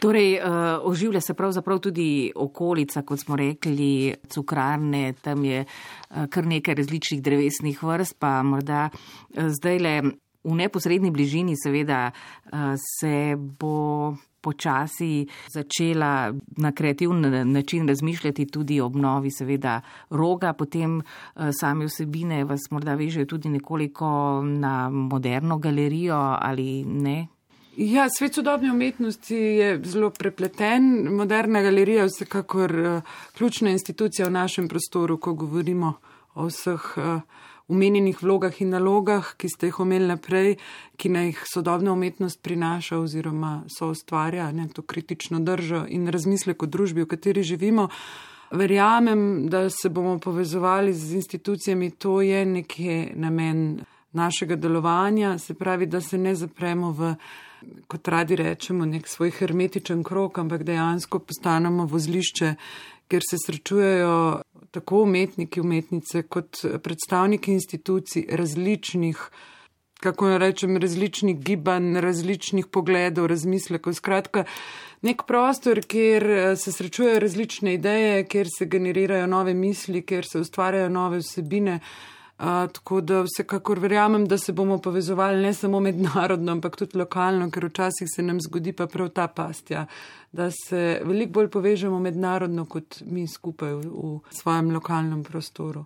[0.00, 0.48] Torej, uh,
[0.82, 7.22] oživlja se pravzaprav tudi okolica, kot smo rekli, cukrarne, tam je uh, kar nekaj različnih
[7.22, 10.02] drevesnih vrst, pa morda uh, zdaj le
[10.44, 14.14] v neposrednji bližini seveda uh, se bo
[14.48, 19.80] počasi začela na kreativen način razmišljati tudi o obnovi, seveda
[20.10, 24.08] roga, potem eh, same vsebine vas morda vežejo tudi nekoliko
[24.42, 27.26] na moderno galerijo ali ne?
[27.78, 30.88] Ja, svet sodobne umetnosti je zelo prepleten.
[31.14, 33.02] Moderna galerija je vsekakor uh,
[33.36, 35.92] ključna institucija v našem prostoru, ko govorimo
[36.34, 37.20] o vseh uh,
[37.68, 40.56] umenjenih vlogah in nalogah, ki ste jih omenili naprej,
[40.96, 46.62] ki naj jih sodobna umetnost prinaša oziroma so ustvarja ne, to kritično držo in razmislek
[46.62, 47.88] o družbi, v kateri živimo.
[48.50, 53.80] Verjamem, da se bomo povezovali z institucijami, to je nekje namen
[54.12, 57.14] našega delovanja, se pravi, da se ne zapremo v
[57.86, 62.54] kot radi rečemo, nek svoj hermetičen krok, ampak dejansko postanemo vozlišče,
[63.08, 69.22] kjer se srečujejo tako umetniki, umetnice, kot predstavniki institucij različnih,
[70.00, 73.96] kako ne rečem, različnih gibanj, različnih pogledov, razmislekov.
[73.98, 74.44] Skratka,
[75.02, 80.88] nek prostor, kjer se srečujejo različne ideje, kjer se generirajo nove misli, kjer se ustvarjajo
[80.88, 81.80] nove vsebine
[82.38, 87.66] tako da vsekakor verjamem, da se bomo povezovali ne samo mednarodno, ampak tudi lokalno, ker
[87.66, 89.86] včasih se nam zgodi pa prav ta pastja,
[90.32, 95.84] da se veliko bolj povežemo mednarodno, kot mi skupaj v, v svojem lokalnem prostoru.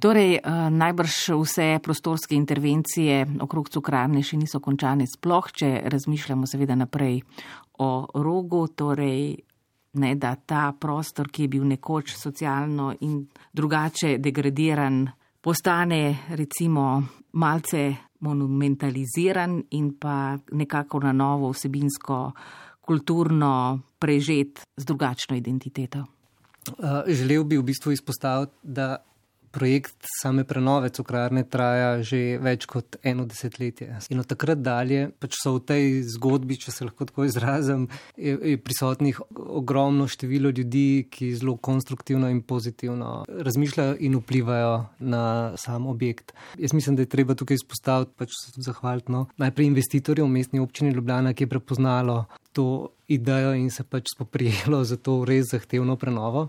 [0.00, 0.38] Torej,
[0.70, 7.22] najbrž vse prostorske intervencije okrog cukrarne še niso končane, sploh če razmišljamo seveda naprej
[7.78, 9.38] o rogu, torej.
[9.90, 13.24] Ne, da ta prostor, ki je bil nekoč socialno in
[13.58, 15.00] drugače degradiran,
[15.40, 22.32] postane recimo malce monumentaliziran in pa nekako na novo vsebinsko,
[22.80, 26.04] kulturno prežet z drugačno identiteto.
[26.68, 28.96] Uh, želel bi v bistvu izpostaviti, da
[29.50, 33.98] projekt same prenove cukrarne traja že več kot eno desetletje.
[34.14, 38.36] In od takrat dalje pač so v tej zgodbi, če se lahko tako izrazim, je,
[38.52, 45.24] je prisotnih ogromno število ljudi, ki zelo konstruktivno in pozitivno razmišljajo in vplivajo na
[45.60, 46.32] sam objekt.
[46.58, 50.34] Jaz mislim, da je treba tukaj izpostaviti, pač se tudi zahvaliti no, najprej investitorju v
[50.38, 55.50] mestni občini Ljubljana, ki je prepoznalo to idejo in se pač spoprijelo za to res
[55.50, 56.48] zahtevno prenovo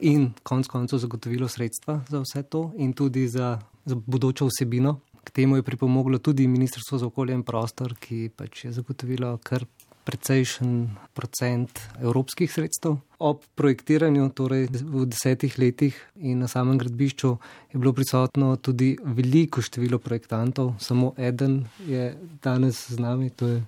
[0.00, 5.00] in konec koncev zagotovilo sredstva za vse to in tudi za, za bodočo vsebino.
[5.24, 9.64] K temu je pripomoglo tudi Ministrstvo za okolje in prostor, ki pač je zagotovilo kar
[10.04, 12.98] precejšen procent evropskih sredstev.
[13.20, 17.30] Ob projektiranju, torej v desetih letih in na samem gradbišču,
[17.72, 23.58] je bilo prisotno tudi veliko število projektantov, samo eden je danes z nami, to je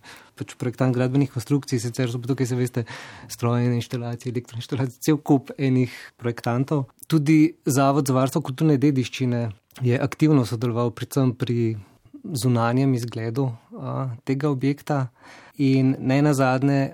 [0.41, 2.87] pač projektant gradbenih konstrukcij, sicer so tukaj, se veste,
[3.29, 6.89] strojne inštalacije, elektroinštalacije, cel kup enih projektantov.
[7.07, 9.51] Tudi Zavod za varstvo kulturne dediščine
[9.85, 11.77] je aktivno sodeloval predvsem pri
[12.25, 15.07] zunanjem izgledu a, tega objekta
[15.59, 16.93] in ne na zadnje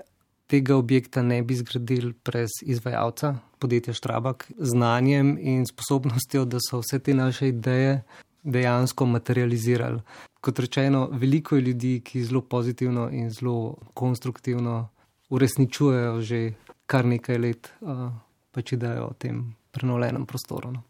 [0.49, 6.99] tega objekta ne bi zgradili brez izvajalca, podjetja Štrabak, znanjem in sposobnostjo, da so vse
[6.99, 8.01] te naše ideje
[8.43, 10.01] dejansko materializirali.
[10.41, 14.87] Kot rečeno, veliko je ljudi, ki zelo pozitivno in zelo konstruktivno
[15.29, 16.53] uresničujejo že
[16.85, 18.09] kar nekaj let uh,
[18.51, 20.71] pač idejo o tem prenovljenem prostoru.
[20.71, 20.81] No.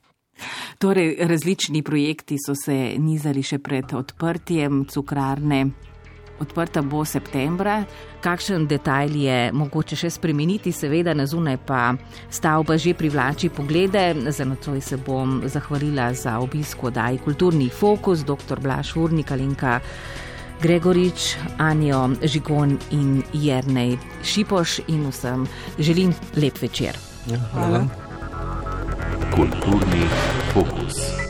[0.77, 5.65] Torej, različni projekti so se nizali še pred odprtjem cukrarne.
[6.39, 7.83] Odprta bo septembra.
[8.23, 11.81] Kakšen detajl je mogoče še spremeniti, seveda na zunaj pa
[12.31, 14.31] stavba že privlači poglede.
[14.31, 18.59] Za nocoj se bom zahvalila za obisko odaj Kulturni fokus, dr.
[18.63, 19.79] Blaž Urnik, Alenka
[20.61, 25.47] Gregorič, Anjo Žigon in Jernej Šipoš in vsem
[25.79, 26.95] želim lep večer.
[27.27, 27.87] Ja, hvala.
[27.87, 28.68] hvala.
[29.31, 30.05] Kulturni
[30.53, 31.28] fokus.